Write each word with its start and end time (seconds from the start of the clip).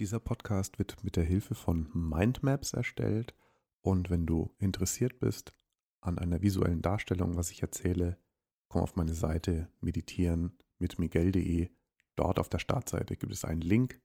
Dieser 0.00 0.18
Podcast 0.18 0.80
wird 0.80 1.04
mit 1.04 1.14
der 1.14 1.22
Hilfe 1.22 1.54
von 1.54 1.88
Mindmaps 1.94 2.72
erstellt 2.72 3.32
und 3.80 4.10
wenn 4.10 4.26
du 4.26 4.52
interessiert 4.58 5.20
bist 5.20 5.54
an 6.00 6.18
einer 6.18 6.42
visuellen 6.42 6.82
Darstellung, 6.82 7.36
was 7.36 7.52
ich 7.52 7.62
erzähle, 7.62 8.18
komm 8.66 8.82
auf 8.82 8.96
meine 8.96 9.14
Seite 9.14 9.70
meditieren 9.80 10.58
mit 10.78 10.98
miguel.de. 10.98 11.70
Dort 12.16 12.40
auf 12.40 12.48
der 12.48 12.58
Startseite 12.58 13.16
gibt 13.16 13.32
es 13.32 13.44
einen 13.44 13.60
Link, 13.60 14.02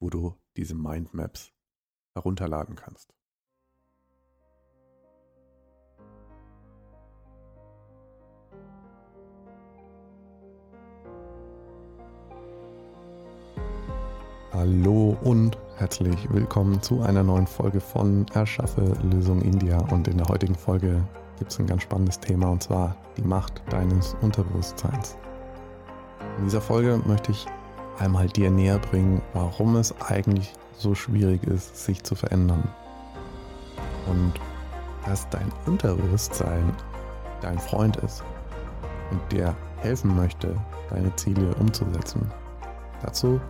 wo 0.00 0.10
du 0.10 0.36
diese 0.56 0.74
Mindmaps 0.74 1.52
herunterladen 2.14 2.74
kannst. 2.74 3.14
Hallo 14.62 15.16
und 15.24 15.58
herzlich 15.74 16.32
willkommen 16.32 16.80
zu 16.80 17.02
einer 17.02 17.24
neuen 17.24 17.48
Folge 17.48 17.80
von 17.80 18.26
Erschaffe 18.32 18.96
Lösung 19.02 19.42
India. 19.42 19.78
Und 19.90 20.06
in 20.06 20.18
der 20.18 20.28
heutigen 20.28 20.54
Folge 20.54 21.02
gibt 21.36 21.50
es 21.50 21.58
ein 21.58 21.66
ganz 21.66 21.82
spannendes 21.82 22.20
Thema 22.20 22.48
und 22.48 22.62
zwar 22.62 22.94
die 23.16 23.22
Macht 23.22 23.60
deines 23.70 24.14
Unterbewusstseins. 24.20 25.16
In 26.38 26.44
dieser 26.44 26.60
Folge 26.60 27.02
möchte 27.06 27.32
ich 27.32 27.44
einmal 27.98 28.28
dir 28.28 28.52
näher 28.52 28.78
bringen, 28.78 29.20
warum 29.32 29.74
es 29.74 30.00
eigentlich 30.00 30.52
so 30.78 30.94
schwierig 30.94 31.42
ist, 31.42 31.84
sich 31.84 32.04
zu 32.04 32.14
verändern. 32.14 32.62
Und 34.06 34.34
dass 35.04 35.28
dein 35.30 35.50
Unterbewusstsein 35.66 36.72
dein 37.40 37.58
Freund 37.58 37.96
ist 37.96 38.22
und 39.10 39.20
dir 39.32 39.56
helfen 39.78 40.14
möchte, 40.14 40.54
deine 40.88 41.12
Ziele 41.16 41.52
umzusetzen. 41.56 42.30
Dazu 43.02 43.40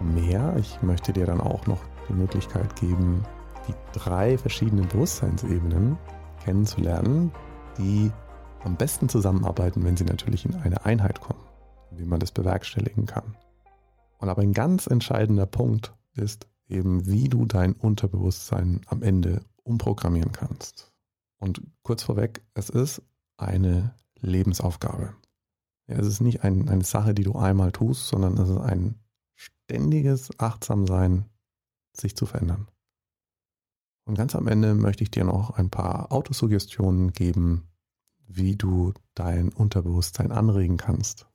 mehr. 0.00 0.54
Ich 0.58 0.82
möchte 0.82 1.12
dir 1.12 1.26
dann 1.26 1.40
auch 1.40 1.66
noch 1.66 1.80
die 2.08 2.14
Möglichkeit 2.14 2.76
geben, 2.76 3.24
die 3.68 3.74
drei 3.92 4.38
verschiedenen 4.38 4.88
Bewusstseinsebenen 4.88 5.98
kennenzulernen, 6.44 7.32
die 7.78 8.10
am 8.64 8.76
besten 8.76 9.08
zusammenarbeiten, 9.08 9.84
wenn 9.84 9.96
sie 9.96 10.04
natürlich 10.04 10.44
in 10.44 10.54
eine 10.56 10.84
Einheit 10.84 11.20
kommen, 11.20 11.44
wie 11.90 12.04
man 12.04 12.20
das 12.20 12.32
bewerkstelligen 12.32 13.06
kann. 13.06 13.36
Und 14.18 14.28
aber 14.28 14.42
ein 14.42 14.52
ganz 14.52 14.86
entscheidender 14.86 15.46
Punkt 15.46 15.94
ist 16.14 16.46
eben, 16.68 17.06
wie 17.06 17.28
du 17.28 17.46
dein 17.46 17.72
Unterbewusstsein 17.72 18.82
am 18.86 19.02
Ende 19.02 19.42
umprogrammieren 19.62 20.32
kannst. 20.32 20.92
Und 21.38 21.62
kurz 21.82 22.02
vorweg, 22.02 22.42
es 22.54 22.68
ist 22.68 23.02
eine 23.38 23.94
Lebensaufgabe. 24.20 25.14
Ja, 25.86 25.96
es 25.96 26.06
ist 26.06 26.20
nicht 26.20 26.44
ein, 26.44 26.68
eine 26.68 26.84
Sache, 26.84 27.14
die 27.14 27.24
du 27.24 27.34
einmal 27.34 27.72
tust, 27.72 28.08
sondern 28.08 28.36
es 28.36 28.48
ist 28.48 28.60
ein 28.60 28.99
ständiges 29.40 30.38
Achtsamsein, 30.38 31.24
sich 31.96 32.14
zu 32.14 32.26
verändern. 32.26 32.68
Und 34.04 34.16
ganz 34.16 34.34
am 34.34 34.48
Ende 34.48 34.74
möchte 34.74 35.02
ich 35.02 35.10
dir 35.10 35.24
noch 35.24 35.50
ein 35.50 35.70
paar 35.70 36.12
Autosuggestionen 36.12 37.12
geben, 37.12 37.68
wie 38.26 38.56
du 38.56 38.92
dein 39.14 39.48
Unterbewusstsein 39.50 40.30
anregen 40.30 40.76
kannst, 40.76 41.26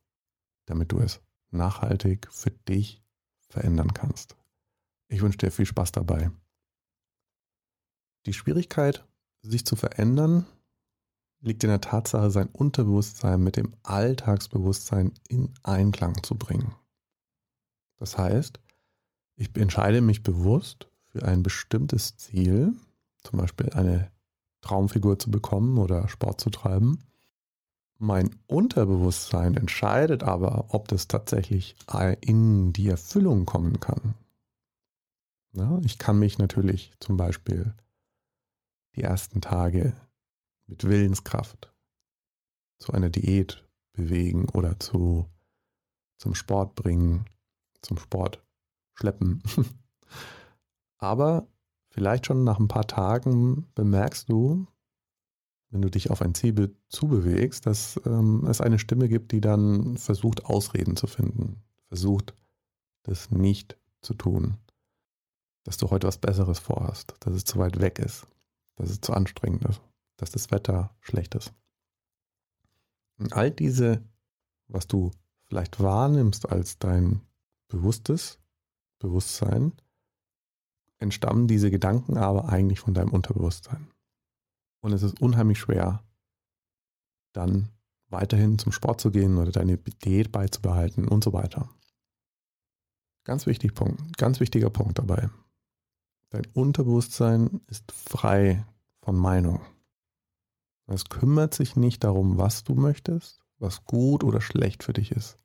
damit 0.66 0.92
du 0.92 1.00
es 1.00 1.22
nachhaltig 1.52 2.28
für 2.32 2.52
dich 2.52 3.04
verändern 3.50 3.94
kannst. 3.94 4.36
Ich 5.08 5.22
wünsche 5.22 5.38
dir 5.40 5.52
viel 5.52 5.66
Spaß 5.66 5.92
dabei. 5.92 6.32
Die 8.26 8.34
Schwierigkeit, 8.34 9.06
sich 9.42 9.66
zu 9.66 9.76
verändern, 9.76 10.46
liegt 11.42 11.64
in 11.64 11.70
der 11.70 11.82
Tatsache, 11.82 12.32
sein 12.32 12.50
Unterbewusstsein 12.50 13.42
mit 13.42 13.56
dem 13.56 13.76
Alltagsbewusstsein 13.84 15.14
in 15.28 15.54
Einklang 15.64 16.24
zu 16.24 16.36
bringen. 16.36 16.76
Das 17.98 18.18
heißt, 18.18 18.60
ich 19.36 19.56
entscheide 19.56 20.02
mich 20.02 20.24
bewusst 20.24 20.88
für 21.04 21.24
ein 21.24 21.44
bestimmtes 21.44 22.18
Ziel, 22.18 22.74
zum 23.24 23.40
Beispiel 23.40 23.70
eine 23.72 24.12
Traumfigur 24.62 25.20
zu 25.20 25.32
bekommen 25.32 25.78
oder 25.78 26.08
Sport 26.08 26.42
zu 26.42 26.50
treiben. 26.50 27.04
Mein 27.98 28.36
Unterbewusstsein 28.48 29.56
entscheidet 29.56 30.24
aber, 30.24 30.74
ob 30.74 30.88
das 30.88 31.08
tatsächlich 31.08 31.76
in 32.22 32.74
die 32.74 32.90
Erfüllung 32.90 33.46
kommen 33.46 33.80
kann. 33.80 34.16
Ja, 35.54 35.80
ich 35.84 35.98
kann 35.98 36.20
mich 36.20 36.38
natürlich 36.38 36.92
zum 37.00 37.16
Beispiel 37.16 37.74
die 38.96 39.04
ersten 39.04 39.40
Tage 39.40 39.94
mit 40.68 40.84
Willenskraft 40.84 41.74
zu 42.78 42.92
einer 42.92 43.10
Diät 43.10 43.66
bewegen 43.94 44.50
oder 44.50 44.80
zu, 44.80 45.30
zum 46.18 46.36
Sport 46.36 46.76
bringen 46.76 47.26
zum 47.82 47.98
Sport 47.98 48.44
schleppen. 48.94 49.42
Aber 50.98 51.48
vielleicht 51.90 52.26
schon 52.26 52.44
nach 52.44 52.60
ein 52.60 52.68
paar 52.68 52.88
Tagen 52.88 53.68
bemerkst 53.76 54.30
du, 54.30 54.68
wenn 55.70 55.82
du 55.82 55.90
dich 55.90 56.10
auf 56.10 56.22
ein 56.22 56.34
Ziel 56.34 56.76
zubewegst, 56.90 57.66
dass 57.66 58.00
ähm, 58.06 58.46
es 58.48 58.62
eine 58.62 58.80
Stimme 58.80 59.10
gibt, 59.10 59.32
die 59.32 59.42
dann 59.42 59.98
versucht, 59.98 60.46
Ausreden 60.46 60.96
zu 60.96 61.08
finden, 61.08 61.64
versucht, 61.88 62.34
das 63.04 63.30
nicht 63.30 63.78
zu 64.02 64.14
tun, 64.14 64.58
dass 65.64 65.78
du 65.78 65.90
heute 65.90 66.08
was 66.08 66.18
Besseres 66.18 66.60
vorhast, 66.60 67.16
dass 67.20 67.34
es 67.34 67.44
zu 67.44 67.60
weit 67.60 67.80
weg 67.82 68.00
ist, 68.00 68.26
dass 68.76 68.90
es 68.90 69.02
zu 69.02 69.14
anstrengend 69.14 69.66
ist, 69.66 69.82
dass 70.18 70.32
das 70.32 70.52
Wetter 70.52 70.96
schlecht 71.02 71.36
ist. 71.36 71.54
Und 73.18 73.34
all 73.34 73.52
diese, 73.52 74.04
was 74.68 74.88
du 74.88 75.12
vielleicht 75.44 75.80
wahrnimmst 75.80 76.50
als 76.50 76.80
dein 76.80 77.22
bewusstes 77.68 78.40
Bewusstsein, 79.00 79.74
entstammen 80.98 81.48
diese 81.48 81.70
Gedanken 81.72 82.18
aber 82.18 82.50
eigentlich 82.50 82.80
von 82.80 82.94
deinem 82.94 83.12
Unterbewusstsein. 83.12 83.88
Und 84.82 84.94
es 84.94 85.04
ist 85.04 85.22
unheimlich 85.22 85.60
schwer, 85.60 86.04
dann 87.34 87.70
weiterhin 88.08 88.58
zum 88.60 88.72
Sport 88.72 89.02
zu 89.02 89.12
gehen 89.12 89.38
oder 89.38 89.52
deine 89.52 89.78
Diät 89.78 90.32
beizubehalten 90.32 91.08
und 91.08 91.24
so 91.24 91.34
weiter. 91.34 91.70
Ganz 93.24 93.46
wichtig 93.46 93.74
Punkt, 93.74 94.18
ganz 94.18 94.40
wichtiger 94.40 94.70
Punkt 94.70 95.00
dabei. 95.00 95.30
Dein 96.30 96.46
Unterbewusstsein 96.54 97.62
ist 97.68 97.92
frei 97.92 98.66
von 99.02 99.16
Meinung. 99.16 99.62
Es 100.88 101.06
kümmert 101.06 101.54
sich 101.56 101.76
nicht 101.76 102.04
darum, 102.04 102.38
was 102.38 102.64
du 102.64 102.76
möchtest, 102.76 103.42
was 103.58 103.86
gut 103.86 104.24
oder 104.24 104.40
schlecht 104.40 104.84
für 104.84 104.94
dich 104.94 105.12
ist 105.12 105.45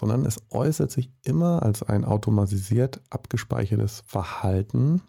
sondern 0.00 0.24
es 0.24 0.40
äußert 0.48 0.90
sich 0.90 1.12
immer 1.24 1.62
als 1.62 1.82
ein 1.82 2.06
automatisiert 2.06 3.02
abgespeichertes 3.10 4.02
Verhalten, 4.06 5.02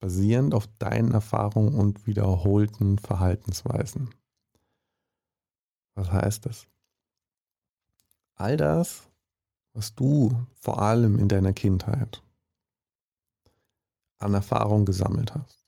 basierend 0.00 0.54
auf 0.54 0.66
deinen 0.78 1.12
Erfahrungen 1.12 1.74
und 1.74 2.06
wiederholten 2.06 2.98
Verhaltensweisen. 2.98 4.08
Was 5.94 6.10
heißt 6.10 6.46
das? 6.46 6.66
All 8.34 8.56
das, 8.56 9.10
was 9.74 9.94
du 9.94 10.34
vor 10.54 10.80
allem 10.80 11.18
in 11.18 11.28
deiner 11.28 11.52
Kindheit 11.52 12.22
an 14.20 14.32
Erfahrung 14.32 14.86
gesammelt 14.86 15.34
hast. 15.34 15.66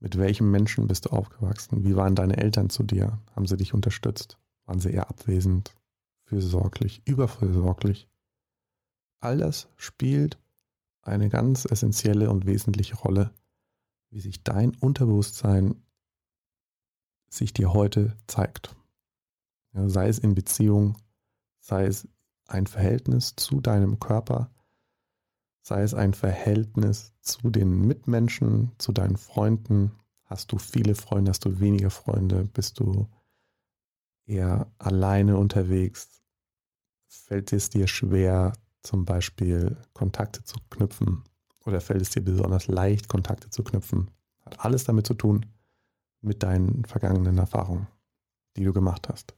Mit 0.00 0.18
welchem 0.18 0.50
Menschen 0.50 0.88
bist 0.88 1.04
du 1.04 1.10
aufgewachsen? 1.10 1.84
Wie 1.84 1.94
waren 1.94 2.16
deine 2.16 2.36
Eltern 2.36 2.68
zu 2.68 2.82
dir? 2.82 3.20
Haben 3.36 3.46
sie 3.46 3.56
dich 3.56 3.74
unterstützt? 3.74 4.38
Waren 4.66 4.80
sie 4.80 4.90
eher 4.90 5.08
abwesend? 5.08 5.72
Fürsorglich, 6.32 7.02
überfürsorglich. 7.04 8.08
All 9.20 9.36
das 9.36 9.68
spielt 9.76 10.38
eine 11.02 11.28
ganz 11.28 11.66
essentielle 11.66 12.30
und 12.30 12.46
wesentliche 12.46 12.96
Rolle, 12.96 13.34
wie 14.08 14.20
sich 14.20 14.42
dein 14.42 14.74
Unterbewusstsein 14.76 15.74
sich 17.28 17.52
dir 17.52 17.74
heute 17.74 18.16
zeigt. 18.26 18.74
Ja, 19.74 19.90
sei 19.90 20.08
es 20.08 20.18
in 20.18 20.34
Beziehung, 20.34 20.96
sei 21.60 21.84
es 21.84 22.08
ein 22.46 22.66
Verhältnis 22.66 23.36
zu 23.36 23.60
deinem 23.60 24.00
Körper, 24.00 24.50
sei 25.60 25.82
es 25.82 25.92
ein 25.92 26.14
Verhältnis 26.14 27.12
zu 27.20 27.50
den 27.50 27.86
Mitmenschen, 27.86 28.72
zu 28.78 28.92
deinen 28.92 29.18
Freunden. 29.18 29.92
Hast 30.24 30.50
du 30.50 30.56
viele 30.56 30.94
Freunde, 30.94 31.28
hast 31.28 31.44
du 31.44 31.60
wenige 31.60 31.90
Freunde, 31.90 32.46
bist 32.46 32.80
du 32.80 33.06
eher 34.24 34.72
alleine 34.78 35.36
unterwegs, 35.36 36.21
fällt 37.12 37.52
es 37.52 37.70
dir 37.70 37.86
schwer, 37.86 38.52
zum 38.82 39.04
Beispiel 39.04 39.76
Kontakte 39.92 40.42
zu 40.44 40.56
knüpfen? 40.70 41.24
Oder 41.64 41.80
fällt 41.80 42.02
es 42.02 42.10
dir 42.10 42.22
besonders 42.22 42.66
leicht, 42.66 43.08
Kontakte 43.08 43.50
zu 43.50 43.62
knüpfen? 43.62 44.10
Hat 44.40 44.64
alles 44.64 44.84
damit 44.84 45.06
zu 45.06 45.14
tun 45.14 45.46
mit 46.20 46.42
deinen 46.42 46.84
vergangenen 46.84 47.38
Erfahrungen, 47.38 47.86
die 48.56 48.64
du 48.64 48.72
gemacht 48.72 49.08
hast. 49.08 49.34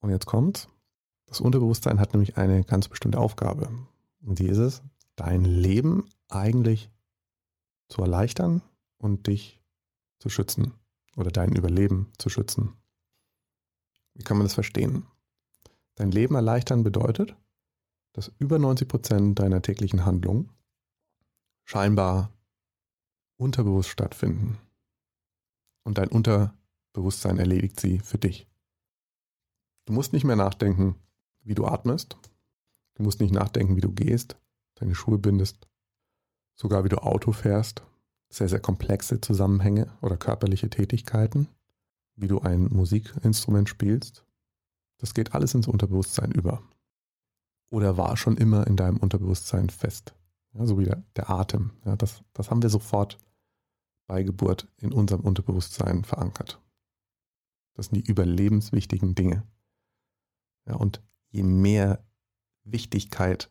Und 0.00 0.10
jetzt 0.10 0.26
kommt, 0.26 0.68
das 1.26 1.40
Unterbewusstsein 1.40 2.00
hat 2.00 2.12
nämlich 2.12 2.36
eine 2.36 2.64
ganz 2.64 2.88
bestimmte 2.88 3.18
Aufgabe. 3.18 3.70
Und 4.20 4.38
die 4.38 4.48
ist 4.48 4.58
es, 4.58 4.82
dein 5.16 5.44
Leben 5.44 6.08
eigentlich 6.28 6.90
zu 7.88 8.02
erleichtern 8.02 8.62
und 8.98 9.26
dich 9.26 9.60
zu 10.18 10.28
schützen 10.28 10.74
oder 11.16 11.30
dein 11.30 11.54
Überleben 11.54 12.12
zu 12.18 12.28
schützen. 12.28 12.74
Wie 14.14 14.22
kann 14.22 14.36
man 14.36 14.46
das 14.46 14.54
verstehen? 14.54 15.06
Dein 15.96 16.10
Leben 16.10 16.34
erleichtern 16.34 16.82
bedeutet, 16.82 17.36
dass 18.12 18.32
über 18.38 18.58
90 18.58 18.88
Prozent 18.88 19.38
deiner 19.38 19.62
täglichen 19.62 20.04
Handlungen 20.04 20.50
scheinbar 21.64 22.32
unterbewusst 23.36 23.90
stattfinden. 23.90 24.58
Und 25.84 25.98
dein 25.98 26.08
Unterbewusstsein 26.08 27.38
erledigt 27.38 27.78
sie 27.80 27.98
für 27.98 28.18
dich. 28.18 28.48
Du 29.86 29.92
musst 29.92 30.12
nicht 30.12 30.24
mehr 30.24 30.36
nachdenken, 30.36 30.96
wie 31.42 31.54
du 31.54 31.66
atmest. 31.66 32.16
Du 32.94 33.02
musst 33.02 33.20
nicht 33.20 33.34
nachdenken, 33.34 33.76
wie 33.76 33.80
du 33.82 33.92
gehst, 33.92 34.36
deine 34.76 34.94
Schuhe 34.94 35.18
bindest, 35.18 35.68
sogar 36.56 36.84
wie 36.84 36.88
du 36.88 37.02
Auto 37.02 37.32
fährst. 37.32 37.82
Sehr, 38.30 38.48
sehr 38.48 38.60
komplexe 38.60 39.20
Zusammenhänge 39.20 39.92
oder 40.00 40.16
körperliche 40.16 40.70
Tätigkeiten, 40.70 41.48
wie 42.16 42.26
du 42.26 42.40
ein 42.40 42.64
Musikinstrument 42.72 43.68
spielst. 43.68 44.24
Das 44.98 45.14
geht 45.14 45.34
alles 45.34 45.54
ins 45.54 45.68
Unterbewusstsein 45.68 46.32
über. 46.32 46.62
Oder 47.70 47.96
war 47.96 48.16
schon 48.16 48.36
immer 48.36 48.66
in 48.66 48.76
deinem 48.76 48.98
Unterbewusstsein 48.98 49.70
fest. 49.70 50.14
Ja, 50.52 50.66
so 50.66 50.78
wie 50.78 50.84
der, 50.84 51.02
der 51.16 51.30
Atem. 51.30 51.72
Ja, 51.84 51.96
das, 51.96 52.22
das 52.32 52.50
haben 52.50 52.62
wir 52.62 52.70
sofort 52.70 53.18
bei 54.06 54.22
Geburt 54.22 54.68
in 54.76 54.92
unserem 54.92 55.22
Unterbewusstsein 55.22 56.04
verankert. 56.04 56.60
Das 57.74 57.86
sind 57.86 57.96
die 57.96 58.10
überlebenswichtigen 58.10 59.14
Dinge. 59.14 59.42
Ja, 60.66 60.76
und 60.76 61.02
je 61.30 61.42
mehr 61.42 62.04
Wichtigkeit 62.62 63.50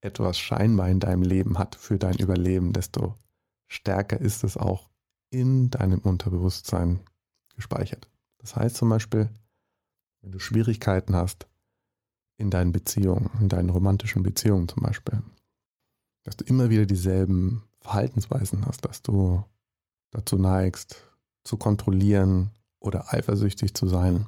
etwas 0.00 0.38
scheinbar 0.38 0.88
in 0.88 1.00
deinem 1.00 1.22
Leben 1.22 1.58
hat 1.58 1.74
für 1.74 1.98
dein 1.98 2.16
Überleben, 2.18 2.72
desto 2.72 3.16
stärker 3.66 4.20
ist 4.20 4.44
es 4.44 4.56
auch 4.56 4.90
in 5.30 5.70
deinem 5.70 5.98
Unterbewusstsein 5.98 7.00
gespeichert. 7.56 8.08
Das 8.38 8.54
heißt 8.54 8.76
zum 8.76 8.88
Beispiel, 8.88 9.28
wenn 10.26 10.32
du 10.32 10.40
Schwierigkeiten 10.40 11.14
hast 11.14 11.46
in 12.36 12.50
deinen 12.50 12.72
Beziehungen, 12.72 13.30
in 13.40 13.48
deinen 13.48 13.70
romantischen 13.70 14.24
Beziehungen 14.24 14.66
zum 14.66 14.82
Beispiel, 14.82 15.22
dass 16.24 16.36
du 16.36 16.44
immer 16.44 16.68
wieder 16.68 16.84
dieselben 16.84 17.62
Verhaltensweisen 17.80 18.66
hast, 18.66 18.84
dass 18.84 19.02
du 19.02 19.44
dazu 20.10 20.36
neigst, 20.36 20.96
zu 21.44 21.56
kontrollieren 21.56 22.50
oder 22.80 23.14
eifersüchtig 23.14 23.74
zu 23.74 23.86
sein, 23.86 24.26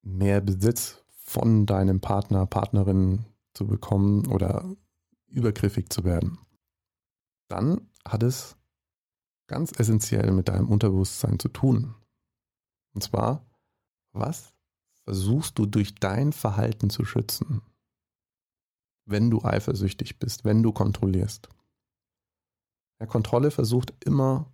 mehr 0.00 0.40
Besitz 0.40 1.04
von 1.10 1.66
deinem 1.66 2.00
Partner, 2.00 2.46
Partnerin 2.46 3.26
zu 3.52 3.66
bekommen 3.66 4.26
oder 4.26 4.64
übergriffig 5.26 5.90
zu 5.90 6.04
werden, 6.04 6.38
dann 7.48 7.90
hat 8.02 8.22
es 8.22 8.56
ganz 9.46 9.78
essentiell 9.78 10.30
mit 10.30 10.48
deinem 10.48 10.68
Unterbewusstsein 10.68 11.38
zu 11.38 11.50
tun. 11.50 11.94
Und 12.94 13.02
zwar, 13.02 13.44
was 14.12 14.55
versuchst 15.06 15.58
du 15.58 15.66
durch 15.66 15.94
dein 15.94 16.32
Verhalten 16.32 16.90
zu 16.90 17.04
schützen, 17.04 17.62
wenn 19.08 19.30
du 19.30 19.42
eifersüchtig 19.44 20.18
bist, 20.18 20.44
wenn 20.44 20.62
du 20.62 20.72
kontrollierst? 20.72 21.48
Ja, 23.00 23.06
Kontrolle 23.06 23.50
versucht 23.50 23.94
immer 24.04 24.52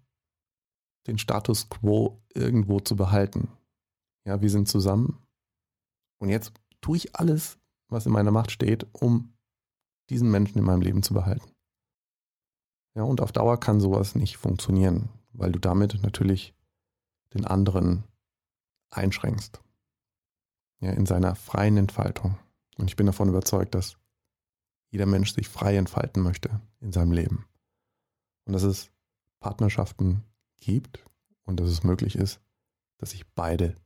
den 1.07 1.19
Status 1.19 1.69
quo 1.71 2.23
irgendwo 2.35 2.81
zu 2.81 2.97
behalten. 2.97 3.49
Ja, 4.27 4.41
wir 4.41 4.51
sind 4.51 4.69
zusammen. 4.69 5.19
Und 6.19 6.29
jetzt 6.29 6.53
tue 6.81 6.99
ich 6.99 7.17
alles, 7.17 7.59
was 7.89 8.07
in 8.07 8.13
meiner 8.13 8.31
Macht 8.31 8.51
steht, 8.51 8.87
um 8.93 9.33
diesen 10.11 10.31
Menschen 10.31 10.59
in 10.59 10.65
meinem 10.65 10.83
Leben 10.83 11.03
zu 11.03 11.15
behalten. 11.15 11.51
Ja, 12.95 13.05
und 13.05 13.21
auf 13.23 13.33
Dauer 13.33 13.59
kann 13.59 13.81
sowas 13.81 14.15
nicht 14.15 14.37
funktionieren, 14.37 15.09
weil 15.33 15.51
du 15.51 15.59
damit 15.59 16.03
natürlich 16.03 16.55
den 17.33 17.47
anderen 17.47 18.05
einschränkst. 18.91 19.62
Ja, 20.83 20.91
in 20.91 21.07
seiner 21.07 21.37
freien 21.37 21.77
Entfaltung. 21.77 22.39
Und 22.77 22.89
ich 22.89 22.97
bin 22.97 23.07
davon 23.07 23.29
überzeugt, 23.29 23.77
dass 23.77 23.97
jeder 24.91 25.07
Mensch 25.07 25.33
sich 25.33 25.49
frei 25.49 25.77
entfalten 25.77 26.23
möchte 26.23 26.61
in 26.81 26.93
seinem 26.93 27.13
Leben. 27.13 27.47
Und 28.45 28.53
dass 28.53 28.65
es 28.65 28.91
Partnerschaften 29.39 30.25
gibt 30.57 31.05
und 31.45 31.61
dass 31.61 31.69
es 31.69 31.85
möglich 31.85 32.17
ist, 32.17 32.41
dass 32.99 33.11
sich 33.11 33.25
beide 33.35 33.77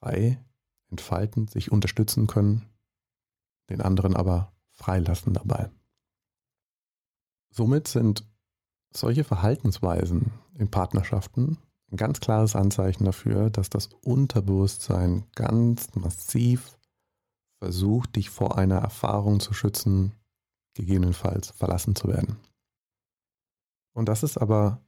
frei 0.00 0.44
entfalten, 0.90 1.46
sich 1.46 1.70
unterstützen 1.70 2.26
können, 2.26 2.68
den 3.70 3.80
anderen 3.80 4.16
aber 4.16 4.52
freilassen 4.72 5.34
dabei. 5.34 5.70
Somit 7.50 7.86
sind 7.86 8.28
solche 8.92 9.22
Verhaltensweisen 9.22 10.32
in 10.54 10.68
Partnerschaften 10.68 11.58
ein 11.90 11.96
ganz 11.96 12.20
klares 12.20 12.54
Anzeichen 12.54 13.04
dafür, 13.04 13.50
dass 13.50 13.70
das 13.70 13.88
Unterbewusstsein 14.02 15.24
ganz 15.34 15.94
massiv 15.94 16.78
versucht, 17.58 18.16
dich 18.16 18.30
vor 18.30 18.58
einer 18.58 18.78
Erfahrung 18.78 19.40
zu 19.40 19.54
schützen, 19.54 20.12
gegebenenfalls 20.74 21.50
verlassen 21.50 21.96
zu 21.96 22.08
werden. 22.08 22.36
Und 23.94 24.08
das 24.08 24.22
ist 24.22 24.38
aber 24.38 24.80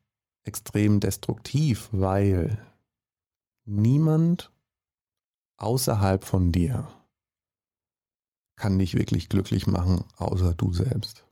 extrem 0.45 1.01
destruktiv, 1.01 1.89
weil 1.93 2.59
niemand 3.65 4.53
außerhalb 5.57 6.25
von 6.25 6.53
dir 6.53 6.89
kann 8.57 8.79
dich 8.79 8.95
wirklich 8.95 9.29
glücklich 9.29 9.67
machen, 9.67 10.05
außer 10.17 10.55
du 10.55 10.73
selbst. 10.73 11.25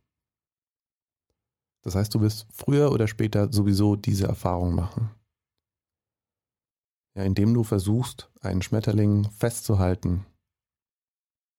Das 1.82 1.94
heißt, 1.94 2.14
du 2.14 2.20
wirst 2.20 2.46
früher 2.50 2.90
oder 2.90 3.06
später 3.06 3.52
sowieso 3.52 3.96
diese 3.96 4.26
Erfahrung 4.26 4.74
machen. 4.74 5.10
Ja, 7.18 7.24
indem 7.24 7.52
du 7.52 7.64
versuchst, 7.64 8.30
einen 8.42 8.62
Schmetterling 8.62 9.28
festzuhalten, 9.32 10.24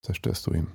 zerstörst 0.03 0.47
du 0.47 0.53
ihn. 0.53 0.67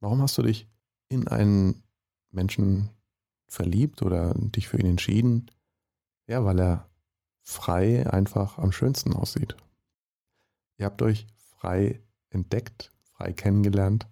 Warum 0.00 0.22
hast 0.22 0.38
du 0.38 0.42
dich 0.42 0.66
in 1.10 1.28
einen 1.28 1.82
Menschen 2.30 2.88
verliebt 3.46 4.00
oder 4.00 4.32
dich 4.32 4.68
für 4.68 4.78
ihn 4.78 4.86
entschieden? 4.86 5.50
Ja, 6.28 6.42
weil 6.42 6.58
er 6.58 6.88
frei 7.42 8.10
einfach 8.10 8.56
am 8.56 8.72
schönsten 8.72 9.12
aussieht. 9.12 9.54
Ihr 10.78 10.86
habt 10.86 11.02
euch 11.02 11.26
frei 11.36 12.00
entdeckt, 12.30 12.90
frei 13.02 13.34
kennengelernt. 13.34 14.08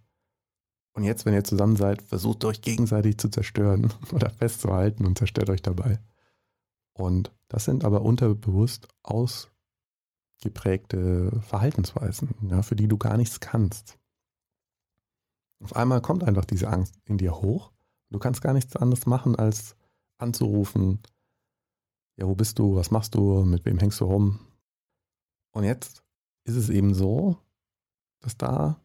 Und 0.93 1.05
jetzt, 1.05 1.25
wenn 1.25 1.33
ihr 1.33 1.45
zusammen 1.45 1.77
seid, 1.77 2.03
versucht 2.03 2.45
euch 2.45 2.61
gegenseitig 2.61 3.17
zu 3.17 3.31
zerstören 3.31 3.91
oder 4.13 4.29
festzuhalten 4.29 5.07
und 5.07 5.17
zerstört 5.17 5.49
euch 5.49 5.63
dabei. 5.63 5.99
Und 6.99 7.33
das 7.49 7.65
sind 7.65 7.85
aber 7.85 8.03
unterbewusst 8.03 8.87
ausgeprägte 9.03 11.41
Verhaltensweisen, 11.43 12.35
ja, 12.51 12.63
für 12.63 12.77
die 12.77 12.89
du 12.89 12.99
gar 12.99 13.17
nichts 13.17 13.41
kannst. 13.41 13.99
Auf 15.61 15.75
einmal 15.77 16.01
kommt 16.01 16.25
einfach 16.25 16.45
diese 16.45 16.69
Angst 16.69 16.99
in 17.05 17.19
dir 17.19 17.41
hoch. 17.41 17.73
Du 18.11 18.19
kannst 18.19 18.43
gar 18.43 18.53
nichts 18.53 18.75
anderes 18.77 19.07
machen, 19.07 19.37
als 19.37 19.77
anzurufen, 20.19 21.01
ja, 22.17 22.27
wo 22.27 22.35
bist 22.35 22.59
du, 22.59 22.75
was 22.75 22.91
machst 22.91 23.15
du, 23.15 23.45
mit 23.45 23.65
wem 23.65 23.79
hängst 23.79 24.01
du 24.01 24.07
rum? 24.07 24.41
Und 25.53 25.63
jetzt 25.65 26.03
ist 26.45 26.57
es 26.57 26.69
eben 26.69 26.95
so, 26.95 27.37
dass 28.21 28.37
da 28.37 28.81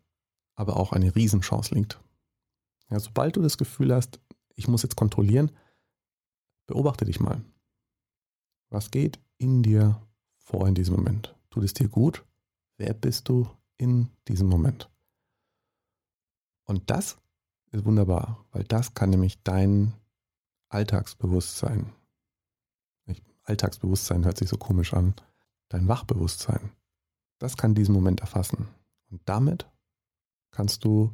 aber 0.55 0.77
auch 0.77 0.91
eine 0.91 1.15
Riesenchance 1.15 1.73
liegt. 1.73 1.99
Ja, 2.91 2.99
sobald 2.99 3.35
du 3.35 3.41
das 3.41 3.57
Gefühl 3.57 3.91
hast, 3.93 4.19
ich 4.55 4.67
muss 4.67 4.83
jetzt 4.83 4.95
kontrollieren, 4.95 5.49
beobachte 6.67 7.05
dich 7.05 7.19
mal. 7.19 7.41
Was 8.73 8.91
geht 8.91 9.19
in 9.37 9.61
dir 9.63 10.01
vor 10.37 10.67
in 10.67 10.75
diesem 10.75 10.95
Moment? 10.95 11.35
Tut 11.49 11.63
es 11.63 11.73
dir 11.73 11.87
gut? 11.87 12.25
Wer 12.77 12.93
bist 12.93 13.29
du 13.29 13.47
in 13.77 14.09
diesem 14.27 14.47
Moment? 14.47 14.89
Und 16.65 16.89
das 16.89 17.17
ist 17.71 17.85
wunderbar, 17.85 18.45
weil 18.51 18.63
das 18.63 18.93
kann 18.93 19.11
nämlich 19.11 19.43
dein 19.43 19.93
Alltagsbewusstsein 20.69 21.93
Alltagsbewusstsein 23.43 24.25
hört 24.25 24.37
sich 24.37 24.49
so 24.49 24.57
komisch 24.57 24.93
an, 24.93 25.13
dein 25.69 25.87
Wachbewusstsein, 25.87 26.71
das 27.39 27.57
kann 27.57 27.75
diesen 27.75 27.93
Moment 27.93 28.21
erfassen. 28.21 28.67
Und 29.11 29.21
damit 29.25 29.69
kannst 30.51 30.85
du 30.85 31.11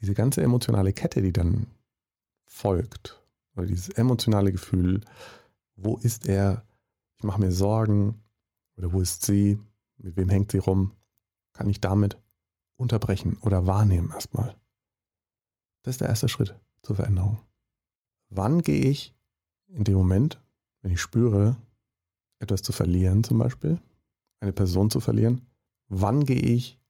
diese 0.00 0.14
ganze 0.14 0.42
emotionale 0.42 0.92
Kette, 0.92 1.22
die 1.22 1.32
dann 1.32 1.66
folgt, 2.46 3.22
oder 3.54 3.66
dieses 3.66 3.88
emotionale 3.90 4.50
Gefühl, 4.50 5.02
wo 5.76 5.96
ist 5.96 6.26
er, 6.26 6.64
ich 7.16 7.24
mache 7.24 7.40
mir 7.40 7.52
Sorgen, 7.52 8.22
oder 8.76 8.92
wo 8.92 9.00
ist 9.00 9.24
sie, 9.24 9.58
mit 9.98 10.16
wem 10.16 10.28
hängt 10.28 10.52
sie 10.52 10.58
rum, 10.58 10.92
kann 11.52 11.68
ich 11.68 11.80
damit 11.80 12.20
unterbrechen 12.76 13.36
oder 13.38 13.66
wahrnehmen 13.66 14.10
erstmal. 14.10 14.56
Das 15.82 15.94
ist 15.94 16.00
der 16.00 16.08
erste 16.08 16.28
Schritt 16.28 16.58
zur 16.82 16.96
Veränderung. 16.96 17.38
Wann 18.30 18.62
gehe 18.62 18.84
ich 18.84 19.14
in 19.68 19.84
dem 19.84 19.94
Moment, 19.94 20.42
wenn 20.82 20.92
ich 20.92 21.00
spüre, 21.00 21.56
etwas 22.40 22.62
zu 22.62 22.72
verlieren 22.72 23.24
zum 23.24 23.38
Beispiel, 23.38 23.80
eine 24.40 24.52
Person 24.52 24.90
zu 24.90 25.00
verlieren, 25.00 25.46
wann 25.88 26.24
gehe 26.24 26.40
ich 26.40 26.80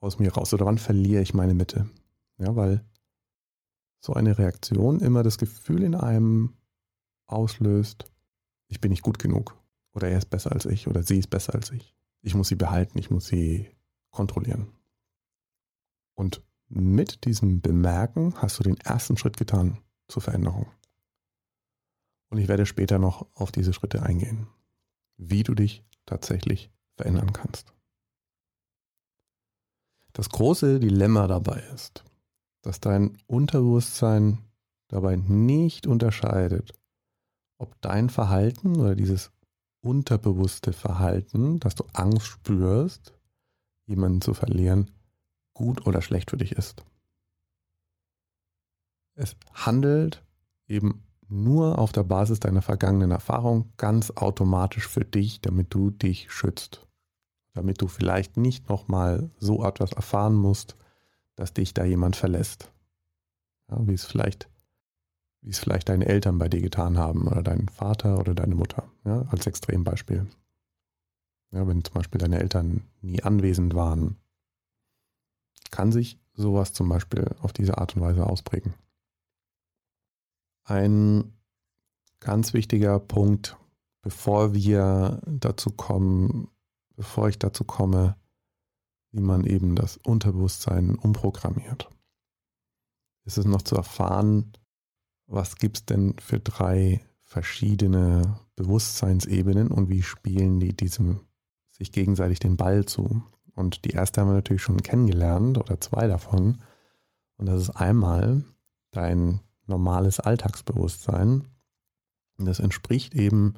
aus 0.00 0.18
mir 0.18 0.32
raus 0.32 0.54
oder 0.54 0.66
wann 0.66 0.78
verliere 0.78 1.22
ich 1.22 1.34
meine 1.34 1.54
Mitte? 1.54 1.88
Ja, 2.38 2.54
weil 2.54 2.84
so 4.00 4.12
eine 4.12 4.38
Reaktion 4.38 5.00
immer 5.00 5.22
das 5.22 5.38
Gefühl 5.38 5.82
in 5.82 5.94
einem 5.94 6.54
auslöst, 7.26 8.04
ich 8.68 8.80
bin 8.80 8.90
nicht 8.90 9.02
gut 9.02 9.18
genug 9.18 9.56
oder 9.92 10.08
er 10.08 10.18
ist 10.18 10.30
besser 10.30 10.52
als 10.52 10.66
ich 10.66 10.88
oder 10.88 11.02
sie 11.02 11.18
ist 11.18 11.30
besser 11.30 11.54
als 11.54 11.70
ich. 11.70 11.94
Ich 12.22 12.34
muss 12.34 12.48
sie 12.48 12.56
behalten, 12.56 12.98
ich 12.98 13.10
muss 13.10 13.26
sie 13.26 13.70
kontrollieren. 14.10 14.72
Und 16.14 16.42
mit 16.68 17.24
diesem 17.24 17.60
Bemerken 17.60 18.34
hast 18.36 18.58
du 18.58 18.62
den 18.62 18.76
ersten 18.78 19.16
Schritt 19.16 19.36
getan 19.36 19.78
zur 20.08 20.22
Veränderung. 20.22 20.66
Und 22.28 22.38
ich 22.38 22.48
werde 22.48 22.66
später 22.66 22.98
noch 22.98 23.26
auf 23.34 23.52
diese 23.52 23.72
Schritte 23.72 24.02
eingehen, 24.02 24.48
wie 25.16 25.44
du 25.44 25.54
dich 25.54 25.84
tatsächlich 26.06 26.70
verändern 26.96 27.32
kannst. 27.32 27.72
Das 30.12 30.30
große 30.30 30.80
Dilemma 30.80 31.26
dabei 31.26 31.60
ist, 31.74 32.04
dass 32.62 32.80
dein 32.80 33.18
Unterbewusstsein 33.26 34.38
dabei 34.88 35.16
nicht 35.16 35.86
unterscheidet, 35.86 36.72
ob 37.58 37.80
dein 37.80 38.10
Verhalten 38.10 38.76
oder 38.76 38.94
dieses 38.94 39.30
unterbewusste 39.80 40.72
Verhalten, 40.72 41.60
dass 41.60 41.74
du 41.74 41.84
Angst 41.92 42.26
spürst, 42.26 43.14
jemanden 43.86 44.20
zu 44.20 44.34
verlieren, 44.34 44.90
gut 45.54 45.86
oder 45.86 46.02
schlecht 46.02 46.30
für 46.30 46.36
dich 46.36 46.52
ist. 46.52 46.84
Es 49.14 49.36
handelt 49.52 50.22
eben 50.66 51.02
nur 51.28 51.78
auf 51.78 51.92
der 51.92 52.04
Basis 52.04 52.40
deiner 52.40 52.62
vergangenen 52.62 53.10
Erfahrung 53.10 53.72
ganz 53.76 54.10
automatisch 54.10 54.86
für 54.86 55.04
dich, 55.04 55.40
damit 55.40 55.72
du 55.72 55.90
dich 55.90 56.30
schützt. 56.30 56.86
Damit 57.54 57.80
du 57.80 57.88
vielleicht 57.88 58.36
nicht 58.36 58.68
nochmal 58.68 59.30
so 59.38 59.64
etwas 59.64 59.92
erfahren 59.92 60.34
musst, 60.34 60.76
dass 61.34 61.54
dich 61.54 61.74
da 61.74 61.84
jemand 61.84 62.16
verlässt. 62.16 62.70
Ja, 63.70 63.78
wie 63.86 63.94
es 63.94 64.04
vielleicht, 64.04 64.48
wie 65.42 65.50
es 65.50 65.58
vielleicht 65.58 65.88
deine 65.88 66.06
Eltern 66.06 66.38
bei 66.38 66.48
dir 66.48 66.60
getan 66.60 66.98
haben 66.98 67.28
oder 67.28 67.42
dein 67.42 67.68
Vater 67.68 68.18
oder 68.18 68.34
deine 68.34 68.54
Mutter, 68.54 68.90
ja, 69.04 69.22
als 69.28 69.46
Extrembeispiel. 69.46 70.26
Ja, 71.52 71.66
wenn 71.66 71.84
zum 71.84 71.94
Beispiel 71.94 72.18
deine 72.18 72.40
Eltern 72.40 72.82
nie 73.00 73.22
anwesend 73.22 73.74
waren, 73.74 74.16
kann 75.70 75.92
sich 75.92 76.18
sowas 76.34 76.72
zum 76.72 76.88
Beispiel 76.88 77.34
auf 77.40 77.52
diese 77.52 77.78
Art 77.78 77.96
und 77.96 78.02
Weise 78.02 78.26
ausprägen. 78.26 78.74
Ein 80.64 81.32
ganz 82.20 82.52
wichtiger 82.52 82.98
Punkt, 82.98 83.56
bevor 84.02 84.54
wir 84.54 85.20
dazu 85.26 85.70
kommen, 85.70 86.48
bevor 86.96 87.28
ich 87.28 87.38
dazu 87.38 87.64
komme, 87.64 88.16
wie 89.12 89.20
man 89.20 89.44
eben 89.44 89.76
das 89.76 89.96
Unterbewusstsein 89.96 90.96
umprogrammiert, 90.96 91.88
ist 93.24 93.38
es 93.38 93.44
noch 93.44 93.62
zu 93.62 93.76
erfahren, 93.76 94.52
was 95.26 95.56
gibt 95.56 95.76
es 95.76 95.86
denn 95.86 96.14
für 96.18 96.40
drei 96.40 97.00
verschiedene 97.22 98.40
Bewusstseinsebenen 98.54 99.68
und 99.68 99.88
wie 99.88 100.02
spielen 100.02 100.60
die 100.60 100.74
diesem 100.74 101.20
sich 101.76 101.92
gegenseitig 101.92 102.38
den 102.38 102.56
Ball 102.56 102.84
zu. 102.86 103.22
Und 103.54 103.84
die 103.84 103.90
erste 103.90 104.20
haben 104.20 104.28
wir 104.28 104.34
natürlich 104.34 104.62
schon 104.62 104.82
kennengelernt 104.82 105.58
oder 105.58 105.80
zwei 105.80 106.06
davon. 106.06 106.62
Und 107.36 107.46
das 107.46 107.62
ist 107.62 107.70
einmal 107.70 108.44
dein 108.92 109.40
normales 109.66 110.20
Alltagsbewusstsein. 110.20 111.48
Und 112.38 112.44
das 112.44 112.60
entspricht 112.60 113.14
eben 113.14 113.54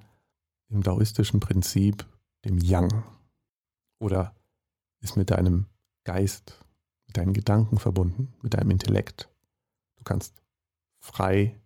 im 0.69 0.83
daoistischen 0.83 1.41
Prinzip 1.41 2.07
dem 2.45 2.59
Yang. 2.59 3.05
Oder 3.99 4.35
ist 5.01 5.17
mit 5.17 5.31
deinem 5.31 5.67
Geist, 6.05 6.65
mit 7.07 7.17
deinen 7.17 7.33
Gedanken 7.33 7.79
verbunden, 7.79 8.35
mit 8.43 8.55
deinem 8.55 8.71
Intellekt. 8.71 9.29
Du 9.97 10.05
kannst 10.05 10.35
frei 11.01 11.61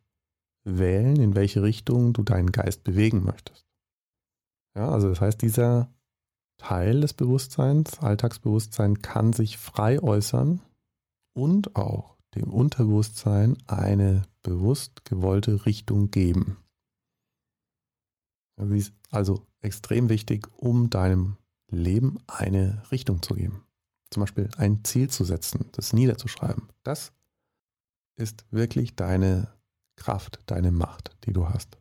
wählen, 0.64 1.16
in 1.16 1.34
welche 1.34 1.62
Richtung 1.62 2.12
du 2.12 2.22
deinen 2.22 2.52
Geist 2.52 2.84
bewegen 2.84 3.24
möchtest. 3.24 3.66
Ja, 4.76 4.88
also 4.90 5.08
das 5.08 5.20
heißt, 5.20 5.42
dieser 5.42 5.92
Teil 6.58 7.00
des 7.00 7.12
Bewusstseins, 7.12 7.98
Alltagsbewusstsein, 7.98 9.02
kann 9.02 9.32
sich 9.32 9.58
frei 9.58 10.02
äußern 10.02 10.60
und 11.34 11.76
auch 11.76 12.16
dem 12.34 12.52
Unterbewusstsein 12.52 13.58
eine 13.66 14.22
bewusst 14.42 15.04
gewollte 15.04 15.66
Richtung 15.66 16.10
geben. 16.10 16.56
Sie 18.56 18.78
ist 18.78 18.94
also 19.10 19.46
extrem 19.60 20.08
wichtig, 20.08 20.48
um 20.56 20.88
deinem 20.88 21.36
Leben 21.68 22.18
eine 22.26 22.82
Richtung 22.90 23.22
zu 23.22 23.34
geben. 23.34 23.64
Zum 24.10 24.22
Beispiel 24.22 24.48
ein 24.56 24.84
Ziel 24.84 25.08
zu 25.08 25.24
setzen, 25.24 25.70
das 25.72 25.92
niederzuschreiben. 25.92 26.68
Das 26.82 27.12
ist 28.16 28.44
wirklich 28.50 28.96
deine 28.96 29.48
Kraft, 29.96 30.40
deine 30.46 30.72
Macht, 30.72 31.16
die 31.24 31.32
du 31.32 31.48
hast. 31.48 31.78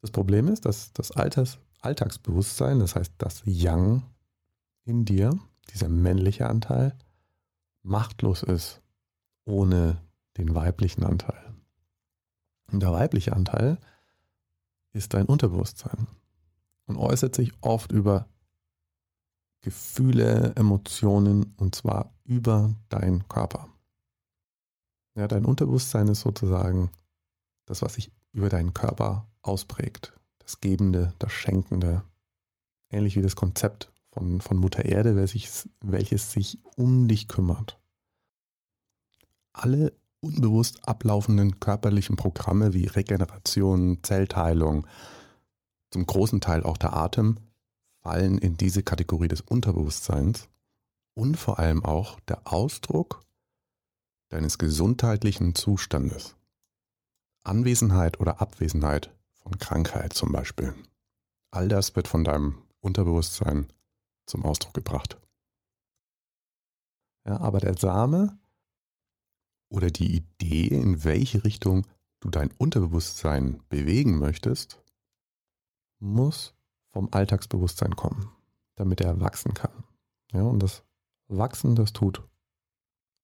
Das 0.00 0.10
Problem 0.10 0.48
ist, 0.48 0.64
dass 0.64 0.92
das 0.92 1.12
Alters, 1.12 1.58
Alltagsbewusstsein, 1.80 2.78
das 2.78 2.96
heißt 2.96 3.14
das 3.18 3.42
Yang 3.44 4.02
in 4.84 5.04
dir, 5.04 5.38
dieser 5.72 5.88
männliche 5.88 6.48
Anteil, 6.48 6.96
machtlos 7.82 8.42
ist 8.42 8.82
ohne 9.44 10.00
den 10.36 10.54
weiblichen 10.54 11.04
Anteil. 11.04 11.54
Und 12.72 12.80
der 12.80 12.92
weibliche 12.92 13.34
Anteil 13.34 13.78
ist 14.92 15.14
dein 15.14 15.26
Unterbewusstsein 15.26 16.06
und 16.86 16.96
äußert 16.96 17.34
sich 17.34 17.52
oft 17.60 17.92
über 17.92 18.28
Gefühle, 19.60 20.54
Emotionen 20.56 21.54
und 21.56 21.74
zwar 21.74 22.14
über 22.24 22.74
deinen 22.88 23.28
Körper. 23.28 23.68
Ja, 25.14 25.28
dein 25.28 25.44
Unterbewusstsein 25.44 26.08
ist 26.08 26.20
sozusagen 26.20 26.90
das, 27.66 27.82
was 27.82 27.94
sich 27.94 28.12
über 28.32 28.48
deinen 28.48 28.74
Körper 28.74 29.28
ausprägt. 29.42 30.12
Das 30.38 30.60
Gebende, 30.60 31.14
das 31.18 31.32
Schenkende. 31.32 32.02
Ähnlich 32.90 33.16
wie 33.16 33.22
das 33.22 33.36
Konzept 33.36 33.92
von, 34.12 34.40
von 34.40 34.56
Mutter 34.56 34.84
Erde, 34.84 35.16
welches, 35.16 35.68
welches 35.80 36.32
sich 36.32 36.58
um 36.76 37.08
dich 37.08 37.28
kümmert. 37.28 37.78
Alle 39.52 39.92
unbewusst 40.20 40.86
ablaufenden 40.86 41.60
körperlichen 41.60 42.16
Programme 42.16 42.74
wie 42.74 42.86
Regeneration, 42.86 43.98
Zellteilung, 44.02 44.86
zum 45.90 46.06
großen 46.06 46.40
Teil 46.40 46.62
auch 46.62 46.76
der 46.76 46.94
Atem, 46.94 47.38
fallen 48.02 48.38
in 48.38 48.56
diese 48.56 48.82
Kategorie 48.82 49.28
des 49.28 49.40
Unterbewusstseins 49.40 50.48
und 51.14 51.36
vor 51.36 51.58
allem 51.58 51.84
auch 51.84 52.20
der 52.20 52.40
Ausdruck 52.44 53.24
deines 54.30 54.58
gesundheitlichen 54.58 55.54
Zustandes. 55.54 56.36
Anwesenheit 57.42 58.20
oder 58.20 58.40
Abwesenheit 58.40 59.14
von 59.32 59.58
Krankheit 59.58 60.12
zum 60.12 60.32
Beispiel. 60.32 60.74
All 61.50 61.68
das 61.68 61.96
wird 61.96 62.08
von 62.08 62.24
deinem 62.24 62.62
Unterbewusstsein 62.80 63.66
zum 64.26 64.44
Ausdruck 64.44 64.74
gebracht. 64.74 65.20
Ja, 67.26 67.40
aber 67.40 67.60
der 67.60 67.76
Same 67.76 68.38
oder 69.68 69.90
die 69.90 70.16
Idee, 70.16 70.68
in 70.68 71.04
welche 71.04 71.44
Richtung 71.44 71.86
du 72.20 72.30
dein 72.30 72.50
Unterbewusstsein 72.52 73.62
bewegen 73.68 74.18
möchtest, 74.18 74.80
muss 75.98 76.54
vom 76.92 77.08
Alltagsbewusstsein 77.10 77.96
kommen, 77.96 78.30
damit 78.76 79.00
er 79.00 79.20
wachsen 79.20 79.54
kann. 79.54 79.84
Ja, 80.32 80.42
und 80.42 80.62
das 80.62 80.84
Wachsen, 81.28 81.74
das 81.74 81.92
tut 81.92 82.22